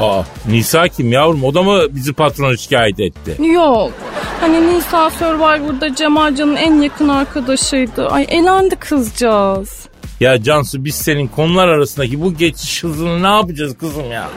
Aa 0.00 0.22
Nisa 0.48 0.88
kim 0.88 1.12
yavrum 1.12 1.44
o 1.44 1.54
da 1.54 1.62
mı 1.62 1.82
bizi 1.90 2.12
patrona 2.12 2.56
şikayet 2.56 3.00
etti? 3.00 3.36
Yok. 3.42 3.92
Hani 4.40 4.74
Nisa 4.74 5.10
Survivor'da 5.10 5.94
Cemalcan'ın 5.94 6.56
en 6.56 6.80
yakın 6.82 7.08
arkadaşıydı. 7.08 8.08
Ay 8.08 8.26
elendi 8.28 8.76
kızcağız. 8.76 9.88
Ya 10.20 10.42
Cansu 10.42 10.84
biz 10.84 10.94
senin 10.94 11.28
konular 11.28 11.68
arasındaki 11.68 12.20
bu 12.22 12.34
geçiş 12.34 12.84
hızını 12.84 13.22
ne 13.22 13.26
yapacağız 13.36 13.78
kızım 13.78 14.10
ya? 14.12 14.28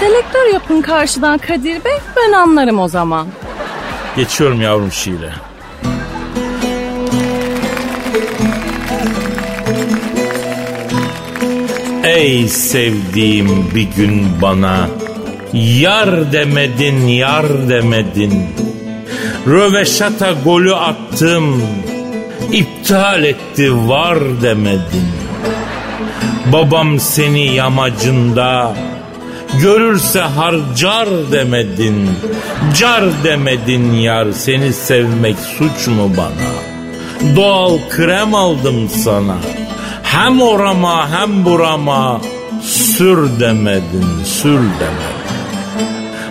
Selektör 0.00 0.52
yapın 0.52 0.82
karşıdan 0.82 1.38
Kadir 1.38 1.84
Bey 1.84 1.98
ben 2.16 2.32
anlarım 2.32 2.78
o 2.80 2.88
zaman. 2.88 3.26
Geçiyorum 4.16 4.62
yavrum 4.62 4.92
şiire. 4.92 5.32
Ey 12.16 12.48
sevdiğim 12.48 13.70
bir 13.74 13.82
gün 13.96 14.26
bana 14.42 14.88
Yar 15.52 16.32
demedin 16.32 17.06
yar 17.06 17.68
demedin. 17.68 18.44
Röveşata 19.46 20.32
golü 20.44 20.74
attım 20.74 21.62
iptal 22.52 23.24
etti 23.24 23.88
var 23.88 24.18
demedin. 24.42 25.08
Babam 26.52 27.00
seni 27.00 27.54
yamacında 27.54 28.76
Görürse 29.62 30.20
harcar 30.20 31.08
demedin. 31.32 32.10
Car 32.78 33.04
demedin 33.24 33.92
yar 33.92 34.32
Seni 34.32 34.72
sevmek 34.72 35.36
suç 35.58 35.88
mu 35.88 36.12
bana? 36.16 36.52
Doğal 37.36 37.78
krem 37.90 38.34
aldım 38.34 38.88
sana 38.88 39.36
Hem 40.06 40.42
orama 40.42 41.10
hem 41.10 41.44
burama 41.44 42.20
Sür 42.62 43.40
demedin 43.40 44.24
sür 44.24 44.58
demedin 44.58 45.26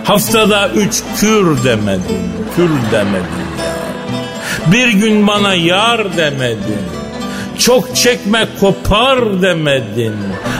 Haftada 0.04 0.68
üç 0.68 1.02
kür 1.20 1.64
demedin 1.64 2.32
Kür 2.56 2.70
demedin 2.92 3.46
yar 3.58 4.72
Bir 4.72 4.88
gün 4.88 5.26
bana 5.26 5.54
yar 5.54 6.16
demedin 6.16 6.96
çok 7.58 7.96
çekme 7.96 8.46
kopar 8.60 9.42
demedin. 9.42 10.14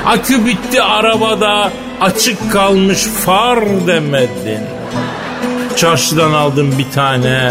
Akü 0.07 0.47
bitti 0.47 0.83
arabada 0.83 1.71
açık 2.01 2.53
kalmış 2.53 3.03
far 3.25 3.87
demedin. 3.87 4.61
Çarşıdan 5.77 6.33
aldım 6.33 6.79
bir 6.79 6.91
tane 6.91 7.51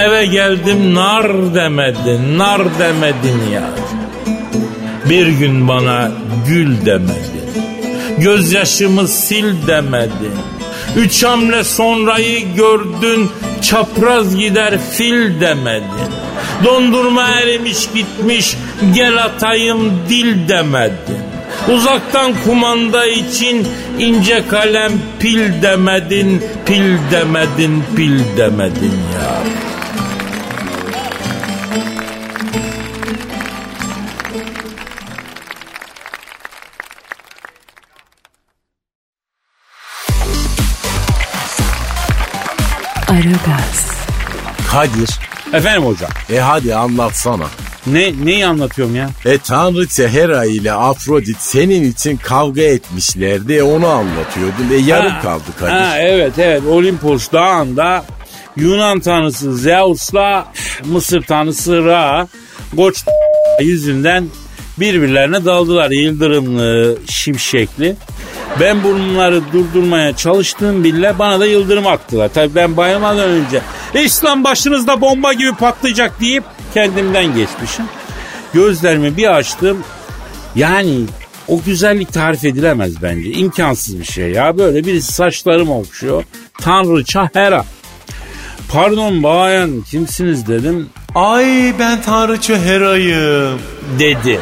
eve 0.00 0.26
geldim 0.26 0.94
nar 0.94 1.54
demedin. 1.54 2.38
Nar 2.38 2.62
demedin 2.78 3.50
ya. 3.52 3.62
Bir 5.10 5.28
gün 5.28 5.68
bana 5.68 6.10
gül 6.46 6.86
demedin. 6.86 7.50
Gözyaşımı 8.18 9.08
sil 9.24 9.48
demedin. 9.66 10.34
Üç 10.96 11.24
hamle 11.24 11.64
sonrayı 11.64 12.54
gördün 12.54 13.30
çapraz 13.62 14.36
gider 14.36 14.74
fil 14.92 15.40
demedin. 15.40 16.10
Dondurma 16.64 17.28
erimiş 17.28 17.88
gitmiş 17.94 18.56
gel 18.94 19.24
atayım 19.24 19.92
dil 20.08 20.48
demedin. 20.48 21.20
Uzaktan 21.74 22.32
kumanda 22.44 23.06
için 23.06 23.68
ince 23.98 24.42
kalem 24.48 24.92
pil 25.20 25.62
demedin, 25.62 26.42
pil 26.66 26.96
demedin, 27.10 27.84
pil 27.96 28.18
demedin 28.36 28.98
ya. 29.14 29.42
Kadir. 44.80 45.10
Efendim 45.52 45.82
hocam. 45.82 46.10
E 46.32 46.38
hadi 46.38 46.74
anlatsana. 46.74 47.46
Ne 47.86 48.12
neyi 48.24 48.46
anlatıyorum 48.46 48.96
ya? 48.96 49.10
E 49.24 49.38
tanrıça 49.38 50.08
Hera 50.08 50.44
ile 50.44 50.72
Afrodit 50.72 51.36
senin 51.40 51.92
için 51.92 52.16
kavga 52.16 52.62
etmişlerdi. 52.62 53.52
E, 53.54 53.62
onu 53.62 53.86
anlatıyordun. 53.86 54.70
E 54.72 54.76
yarım 54.76 55.12
Ha, 55.12 55.20
kaldı 55.22 55.42
Kadir. 55.58 55.72
Ha, 55.72 55.98
evet 55.98 56.38
evet 56.38 56.62
Olimpos 56.70 57.32
dağında 57.32 58.04
Yunan 58.56 59.00
tanrısı 59.00 59.56
Zeus'la 59.56 60.52
Mısır 60.84 61.22
tanrısı 61.22 61.84
Ra 61.84 62.28
Koç 62.76 63.04
yüzünden 63.60 64.26
birbirlerine 64.80 65.44
daldılar 65.44 65.90
yıldırımlı 65.90 66.98
şimşekli. 67.08 67.96
Ben 68.60 68.84
bunları 68.84 69.52
durdurmaya 69.52 70.16
çalıştığım 70.16 70.84
bile 70.84 71.18
bana 71.18 71.40
da 71.40 71.46
yıldırım 71.46 71.86
attılar. 71.86 72.30
Tabii 72.34 72.54
ben 72.54 72.76
bayılmadan 72.76 73.28
önce 73.28 73.60
İslam 73.94 74.44
başınızda 74.44 75.00
bomba 75.00 75.32
gibi 75.32 75.54
patlayacak 75.54 76.20
deyip 76.20 76.44
kendimden 76.74 77.26
geçmişim. 77.26 77.84
Gözlerimi 78.54 79.16
bir 79.16 79.36
açtım. 79.36 79.78
Yani 80.54 81.00
o 81.48 81.60
güzellik 81.66 82.12
tarif 82.12 82.44
edilemez 82.44 83.02
bence. 83.02 83.30
İmkansız 83.30 83.98
bir 84.00 84.04
şey 84.04 84.30
ya. 84.30 84.58
Böyle 84.58 84.86
birisi 84.86 85.12
saçlarımı 85.12 85.78
okşuyor. 85.78 86.24
Tanrıça 86.60 87.30
Hera. 87.32 87.64
Pardon 88.72 89.22
bayan 89.22 89.82
kimsiniz 89.90 90.48
dedim. 90.48 90.88
Ay 91.14 91.74
ben 91.78 92.02
tanrıça 92.02 92.56
Hera'yım. 92.58 93.58
Dedi. 93.98 94.40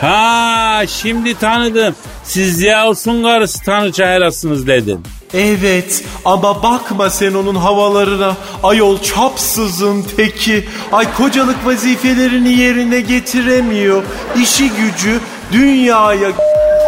Ha 0.00 0.82
şimdi 0.88 1.38
tanıdım. 1.38 1.94
Siz 2.24 2.56
Zeus'un 2.56 3.22
karısı 3.22 3.64
Tanrıça 3.64 4.06
Hera'sınız 4.06 4.66
dedim. 4.66 5.02
Evet 5.34 6.04
ama 6.24 6.62
bakma 6.62 7.10
sen 7.10 7.34
onun 7.34 7.54
havalarına. 7.54 8.36
Ayol 8.62 9.02
çapsızın 9.02 10.04
teki. 10.16 10.64
Ay 10.92 11.14
kocalık 11.16 11.66
vazifelerini 11.66 12.52
yerine 12.52 13.00
getiremiyor. 13.00 14.02
İşi 14.42 14.70
gücü 14.70 15.20
dünyaya 15.52 16.28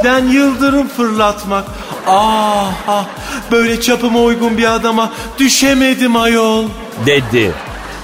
den 0.04 0.24
yıldırım 0.24 0.88
fırlatmak. 0.88 1.64
Ah, 2.06 2.72
ah 2.88 3.06
böyle 3.52 3.80
çapıma 3.80 4.20
uygun 4.20 4.58
bir 4.58 4.74
adama 4.74 5.12
düşemedim 5.38 6.16
ayol. 6.16 6.64
Dedi. 7.06 7.52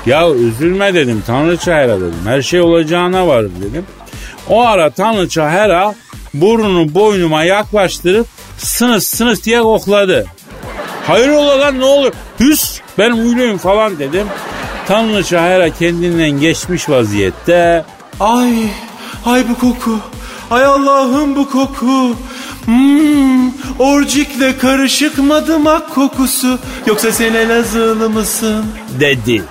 Ya 0.06 0.30
üzülme 0.30 0.94
dedim 0.94 1.22
Tanrıça 1.26 1.72
Hera 1.74 1.96
dedim. 2.00 2.20
Her 2.24 2.42
şey 2.42 2.60
olacağına 2.60 3.26
var 3.26 3.44
dedim. 3.44 3.84
O 4.48 4.66
ara 4.66 4.90
Tanrıça 4.90 5.50
Hera 5.50 5.94
burnunu 6.34 6.94
boynuma 6.94 7.44
yaklaştırıp 7.44 8.26
sınıs 8.58 9.06
sınıs 9.06 9.44
diye 9.44 9.62
kokladı. 9.62 10.26
Hayrola 11.06 11.60
lan 11.60 11.80
ne 11.80 11.84
olur? 11.84 12.12
Hüs 12.40 12.80
ben 12.98 13.10
uyluyum 13.12 13.58
falan 13.58 13.98
dedim. 13.98 14.26
Tanrıça 14.88 15.42
Hera 15.44 15.70
kendinden 15.70 16.30
geçmiş 16.30 16.88
vaziyette. 16.88 17.84
Ay, 18.20 18.52
ay 19.26 19.44
bu 19.48 19.54
koku. 19.58 19.98
Ay 20.50 20.64
Allah'ım 20.64 21.36
bu 21.36 21.50
koku. 21.50 22.16
Hmm, 22.64 23.48
orcikle 23.78 24.58
karışık 24.58 25.18
madımak 25.18 25.94
kokusu. 25.94 26.58
Yoksa 26.86 27.12
sen 27.12 27.34
Elazığlı 27.34 28.10
mısın? 28.10 28.64
dedi. 29.00 29.42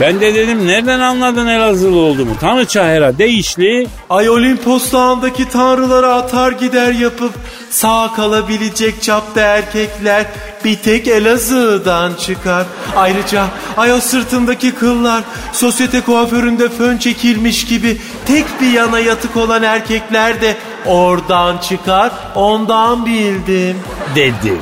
Ben 0.00 0.20
de 0.20 0.34
dedim 0.34 0.66
nereden 0.66 1.00
anladın 1.00 1.46
Elazığlı 1.46 1.98
olduğumu? 1.98 2.38
Tanrıça 2.40 2.84
Hera 2.88 3.18
değişli. 3.18 3.86
Ay 4.10 4.30
Olimpos 4.30 4.92
dağındaki 4.92 5.48
tanrılara 5.48 6.14
atar 6.14 6.52
gider 6.52 6.92
yapıp 6.92 7.32
sağ 7.70 8.12
kalabilecek 8.16 9.02
çapta 9.02 9.40
erkekler 9.40 10.26
bir 10.64 10.76
tek 10.76 11.08
Elazığ'dan 11.08 12.14
çıkar. 12.14 12.66
Ayrıca 12.96 13.44
ay 13.76 13.92
o 13.92 14.00
sırtındaki 14.00 14.74
kıllar 14.74 15.24
sosyete 15.52 16.00
kuaföründe 16.00 16.68
fön 16.68 16.98
çekilmiş 16.98 17.64
gibi 17.64 17.96
tek 18.26 18.44
bir 18.60 18.72
yana 18.72 18.98
yatık 18.98 19.36
olan 19.36 19.62
erkekler 19.62 20.40
de 20.40 20.56
oradan 20.86 21.58
çıkar 21.58 22.12
ondan 22.34 23.06
bildim. 23.06 23.76
dedi. 24.14 24.52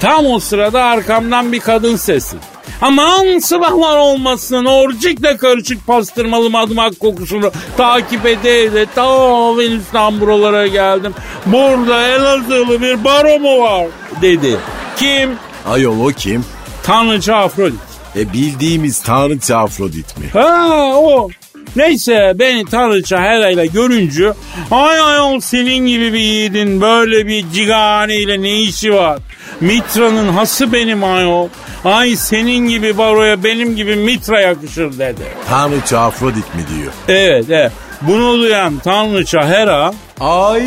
Tam 0.00 0.26
o 0.26 0.38
sırada 0.38 0.84
arkamdan 0.84 1.52
bir 1.52 1.60
kadın 1.60 1.96
sesi. 1.96 2.36
Aman 2.82 3.38
sabahlar 3.38 3.96
olmasın 3.96 4.64
orcikle 4.64 5.36
karışık 5.36 5.86
pastırmalı 5.86 6.50
madımak 6.50 7.00
kokusunu 7.00 7.50
takip 7.76 8.26
ede 8.26 8.62
ede 8.62 8.86
ta 8.94 9.56
Venüs'ten 9.58 10.20
buralara 10.20 10.66
geldim. 10.66 11.14
Burada 11.46 12.08
Elazığlı 12.08 12.82
bir 12.82 13.04
baro 13.04 13.38
mu 13.38 13.58
var 13.58 13.86
dedi. 14.22 14.56
Kim? 14.96 15.30
Ayol 15.66 16.00
o 16.06 16.08
kim? 16.08 16.44
Tanrıça 16.82 17.36
Afrodit. 17.36 17.78
E 18.16 18.32
bildiğimiz 18.32 19.02
tanrıça 19.02 19.58
Afrodit 19.58 20.18
mi? 20.18 20.26
Ha 20.32 20.92
o. 20.94 21.28
Neyse 21.76 22.32
beni 22.34 22.64
Tanrıça 22.64 23.20
Hera 23.22 23.50
ile 23.50 23.66
görünce 23.66 24.32
ay 24.70 25.00
ayol 25.00 25.40
senin 25.40 25.86
gibi 25.86 26.12
bir 26.12 26.18
yiğidin 26.18 26.80
böyle 26.80 27.26
bir 27.26 27.44
cigane 27.52 28.16
ile 28.16 28.42
ne 28.42 28.60
işi 28.60 28.94
var? 28.94 29.18
Mitra'nın 29.60 30.28
hası 30.28 30.72
benim 30.72 31.04
ayol. 31.04 31.48
Ay 31.84 32.16
senin 32.16 32.68
gibi 32.68 32.98
baroya 32.98 33.44
benim 33.44 33.76
gibi 33.76 33.96
Mitra 33.96 34.40
yakışır 34.40 34.98
dedi. 34.98 35.22
Tanrıça 35.48 35.98
Afrodit 35.98 36.54
mi 36.54 36.62
diyor? 36.76 36.92
Evet 37.08 37.44
evet. 37.50 37.72
Bunu 38.02 38.38
duyan 38.38 38.78
Tanrıça 38.78 39.48
Hera 39.48 39.92
Ay 40.20 40.62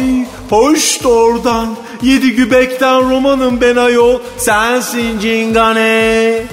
hoş 0.50 1.04
da 1.04 1.10
oradan. 1.10 1.76
Yedi 2.02 2.32
gübekten 2.32 3.10
romanım 3.10 3.62
ben 3.62 3.76
ayol. 3.76 4.20
Sensin 4.38 5.20
cingane. 5.20 6.44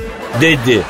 dedi. 0.41 0.83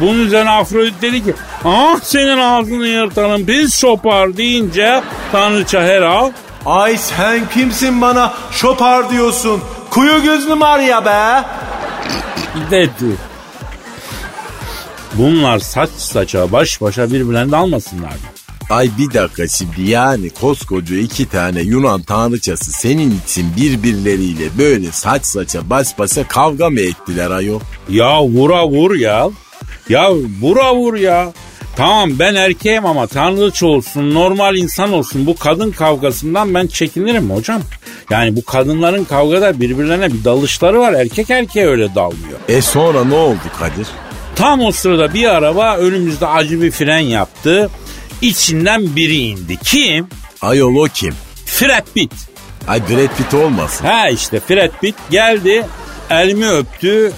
Bunun 0.00 0.26
üzerine 0.26 0.50
Afrodit 0.50 1.02
dedi 1.02 1.24
ki 1.24 1.34
ah 1.64 2.00
senin 2.02 2.38
ağzını 2.38 2.86
yırtalım 2.86 3.46
pis 3.46 3.74
şopar 3.80 4.36
deyince 4.36 5.02
Tanrıça 5.32 5.82
Hera 5.82 6.30
Ay 6.66 6.96
sen 6.96 7.48
kimsin 7.54 8.00
bana 8.00 8.34
şopar 8.52 9.10
diyorsun? 9.10 9.60
Kuyu 9.90 10.22
gözlü 10.22 10.54
Maria 10.54 11.04
be. 11.04 11.44
dedi. 12.70 13.16
Bunlar 15.14 15.58
saç 15.58 15.90
saça 15.96 16.52
baş 16.52 16.80
başa 16.80 17.12
birbirlerine 17.12 17.52
dalmasınlar 17.52 18.08
mı? 18.08 18.16
Ay 18.70 18.90
bir 18.98 19.14
dakika 19.14 19.48
şimdi 19.48 19.82
yani 19.90 20.30
koskoca 20.30 20.96
iki 20.96 21.28
tane 21.28 21.60
Yunan 21.60 22.02
tanrıçası 22.02 22.72
senin 22.72 23.20
için 23.26 23.56
birbirleriyle 23.56 24.58
böyle 24.58 24.92
saç 24.92 25.26
saça 25.26 25.70
baş 25.70 25.98
başa 25.98 26.28
kavga 26.28 26.70
mı 26.70 26.80
ettiler 26.80 27.30
ayol? 27.30 27.60
Ya 27.88 28.22
vura 28.22 28.66
vur 28.68 28.94
ya. 28.94 29.30
Ya 29.88 30.10
vura 30.40 30.74
vur 30.74 30.94
ya. 30.94 31.32
Tamam 31.76 32.18
ben 32.18 32.34
erkeğim 32.34 32.86
ama 32.86 33.06
tanrıç 33.06 33.62
olsun, 33.62 34.14
normal 34.14 34.56
insan 34.56 34.92
olsun 34.92 35.26
bu 35.26 35.36
kadın 35.36 35.70
kavgasından 35.70 36.54
ben 36.54 36.66
çekinirim 36.66 37.30
hocam. 37.30 37.62
Yani 38.10 38.36
bu 38.36 38.44
kadınların 38.44 39.04
kavgada 39.04 39.60
birbirlerine 39.60 40.12
bir 40.12 40.24
dalışları 40.24 40.78
var. 40.80 40.92
Erkek 40.92 41.30
erkeğe 41.30 41.66
öyle 41.66 41.94
dalmıyor. 41.94 42.38
E 42.48 42.62
sonra 42.62 43.04
ne 43.04 43.14
oldu 43.14 43.38
Kadir? 43.58 43.86
Tam 44.36 44.60
o 44.60 44.72
sırada 44.72 45.14
bir 45.14 45.28
araba 45.28 45.76
önümüzde 45.76 46.26
acı 46.26 46.62
bir 46.62 46.70
fren 46.70 46.98
yaptı. 46.98 47.70
İçinden 48.22 48.96
biri 48.96 49.16
indi. 49.16 49.56
Kim? 49.56 50.06
Ayol 50.42 50.76
o 50.76 50.84
kim? 50.94 51.14
Fred 51.46 51.84
Pitt. 51.94 52.12
Ay 52.68 52.80
Brad 52.80 53.16
Pitt 53.16 53.34
olmasın? 53.34 53.84
Ha 53.86 54.08
işte 54.08 54.40
Fred 54.40 54.70
Pitt 54.80 54.94
geldi. 55.10 55.66
Elimi 56.10 56.48
öptü. 56.48 57.12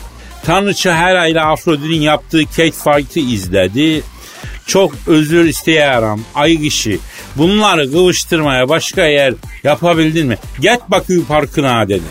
Tanrıça 0.46 0.98
Hera 0.98 1.26
ile 1.26 1.40
Afrodit'in 1.40 2.00
yaptığı 2.00 2.40
cake 2.40 2.70
fight'ı 2.70 3.20
izledi. 3.20 4.02
Çok 4.66 4.92
özür 5.06 5.44
isteyerim. 5.44 6.24
Ay 6.34 6.60
kişi. 6.60 6.98
Bunları 7.36 7.92
kıvıştırmaya 7.92 8.68
başka 8.68 9.06
yer 9.06 9.34
yapabildin 9.64 10.26
mi? 10.26 10.38
Get 10.60 10.80
Bakü 10.88 11.26
Parkı'na 11.26 11.88
dedi. 11.88 12.02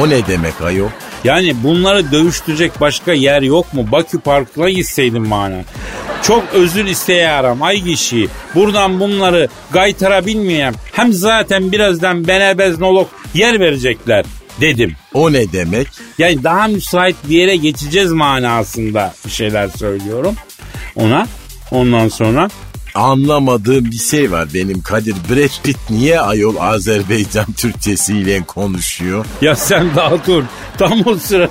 O 0.00 0.10
ne 0.10 0.26
demek 0.26 0.60
ayol? 0.60 0.88
Yani 1.24 1.56
bunları 1.62 2.12
dövüştürecek 2.12 2.80
başka 2.80 3.12
yer 3.12 3.42
yok 3.42 3.74
mu? 3.74 3.86
Bakü 3.92 4.20
Parkı'na 4.20 4.70
gitseydim 4.70 5.30
bana. 5.30 5.56
Çok 6.22 6.44
özür 6.52 6.84
isteyerim 6.84 7.62
ay 7.62 7.84
kişi. 7.84 8.28
Buradan 8.54 9.00
bunları 9.00 9.48
gaytara 9.72 10.26
bilmeyeyim. 10.26 10.74
Hem 10.92 11.12
zaten 11.12 11.72
birazdan 11.72 12.28
benebeznolog 12.28 13.08
yer 13.34 13.60
verecekler 13.60 14.24
dedim. 14.60 14.96
O 15.14 15.32
ne 15.32 15.52
demek? 15.52 15.88
Yani 16.18 16.44
daha 16.44 16.68
müsait 16.68 17.16
bir 17.28 17.36
yere 17.36 17.56
geçeceğiz 17.56 18.12
manasında 18.12 19.14
bir 19.26 19.30
şeyler 19.30 19.68
söylüyorum 19.68 20.34
ona. 20.96 21.26
Ondan 21.70 22.08
sonra 22.08 22.48
Anlamadığım 22.94 23.84
bir 23.84 23.98
şey 23.98 24.30
var 24.30 24.48
benim 24.54 24.82
Kadir. 24.82 25.14
Brad 25.30 25.62
Pitt 25.62 25.76
niye 25.90 26.20
ayol 26.20 26.56
Azerbaycan 26.56 27.52
Türkçesiyle 27.52 28.42
konuşuyor? 28.42 29.26
ya 29.40 29.56
sen 29.56 29.96
daha 29.96 30.26
dur. 30.26 30.44
Tam 30.78 31.06
o 31.06 31.16
sırada 31.16 31.50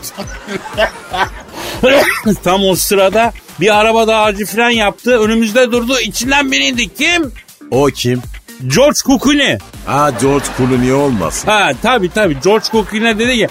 tam 2.44 2.63
o 2.63 2.76
sırada 2.76 3.34
bir 3.60 3.80
araba 3.80 4.08
daha 4.08 4.24
acı 4.24 4.46
fren 4.46 4.70
yaptı. 4.70 5.20
Önümüzde 5.20 5.72
durdu. 5.72 6.00
İçinden 6.00 6.52
biri 6.52 6.65
indi. 6.65 6.96
Kim? 6.96 7.32
O 7.72 7.86
kim? 7.86 8.22
George 8.68 9.00
Clooney. 9.06 9.58
Ha 9.86 10.12
George 10.22 10.46
Clooney 10.58 10.94
olmasın? 10.94 11.48
Ha 11.48 11.72
tabi 11.82 12.10
tabi 12.10 12.38
George 12.44 12.65
Clooney 12.72 13.20
dedi 13.20 13.38
ki 13.38 13.48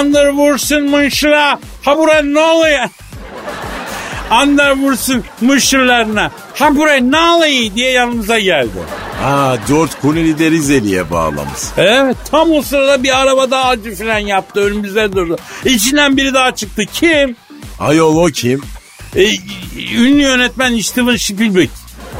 Underwurst'un 0.00 0.90
mınşıra 0.90 1.58
ha 1.82 1.98
buraya 1.98 2.22
ne 2.22 2.40
oluyor? 2.40 2.88
Underwurst'un 4.42 5.24
mınşırlarına 5.40 6.30
ha 6.54 6.76
buraya 6.76 7.00
ne 7.00 7.18
oluyor 7.20 7.74
diye 7.74 7.90
yanımıza 7.90 8.38
geldi. 8.38 8.70
Ha 9.22 9.56
George 9.68 9.92
Clooney 10.02 10.38
de 10.38 10.50
Rizeli'ye 10.50 11.10
bağlamış. 11.10 11.60
Evet 11.76 12.16
tam 12.30 12.52
o 12.52 12.62
sırada 12.62 13.02
bir 13.02 13.20
araba 13.20 13.50
daha 13.50 13.68
acı 13.68 13.94
fren 13.94 14.18
yaptı 14.18 14.60
önümüzde 14.60 15.12
durdu. 15.12 15.38
İçinden 15.64 16.16
biri 16.16 16.34
daha 16.34 16.54
çıktı. 16.54 16.82
Kim? 16.92 17.36
Ayol 17.80 18.16
o 18.16 18.26
kim? 18.26 18.62
E, 19.16 19.24
ünlü 19.94 20.22
yönetmen 20.22 20.78
Steven 20.78 21.16
Spielberg. 21.16 21.68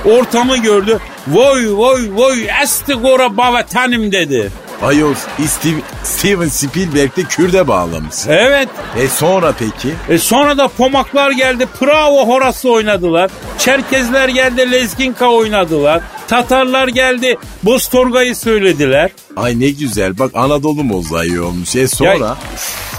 Ortamı 0.04 0.56
gördü. 0.56 0.98
Voy 1.28 1.70
voy 1.70 2.10
voy 2.14 2.46
estigora 2.62 3.36
bavatanım 3.36 4.12
dedi. 4.12 4.50
Ayol 4.82 5.14
Steve, 5.46 5.80
Steven 6.04 6.48
Spielberg 6.48 7.16
de 7.16 7.22
Kürt'e 7.22 7.68
bağlamış. 7.68 8.14
Evet. 8.28 8.68
E 8.98 9.08
sonra 9.08 9.54
peki? 9.58 9.94
E 10.08 10.18
sonra 10.18 10.58
da 10.58 10.68
Pomaklar 10.68 11.30
geldi. 11.30 11.68
Bravo 11.82 12.26
Horas'ı 12.28 12.70
oynadılar. 12.70 13.30
Çerkezler 13.58 14.28
geldi. 14.28 14.72
Lezginka 14.72 15.26
oynadılar. 15.26 16.02
Tatarlar 16.28 16.88
geldi. 16.88 17.38
Bostorga'yı 17.62 18.36
söylediler. 18.36 19.10
Ay 19.36 19.60
ne 19.60 19.70
güzel 19.70 20.18
bak 20.18 20.30
Anadolu 20.34 20.84
mozaiği 20.84 21.40
olmuş. 21.40 21.76
E 21.76 21.88
sonra? 21.88 22.26
Ya, 22.26 22.36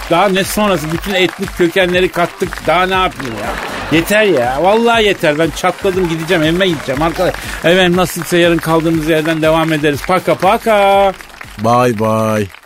daha 0.09 0.29
ne 0.29 0.43
sonrası 0.43 0.91
bütün 0.91 1.13
etnik 1.13 1.57
kökenleri 1.57 2.09
kattık. 2.09 2.67
Daha 2.67 2.85
ne 2.85 2.93
yapayım 2.93 3.33
ya? 3.43 3.49
Yeter 3.97 4.23
ya. 4.23 4.57
Vallahi 4.63 5.03
yeter. 5.05 5.39
Ben 5.39 5.49
çatladım 5.49 6.09
gideceğim. 6.09 6.43
Evime 6.43 6.67
gideceğim 6.67 7.01
arkadaş. 7.01 7.33
Efendim 7.63 7.97
nasılsa 7.97 8.37
yarın 8.37 8.57
kaldığımız 8.57 9.09
yerden 9.09 9.41
devam 9.41 9.73
ederiz. 9.73 10.01
Paka 10.07 10.35
paka. 10.35 11.13
Bye 11.63 11.99
bye. 11.99 12.64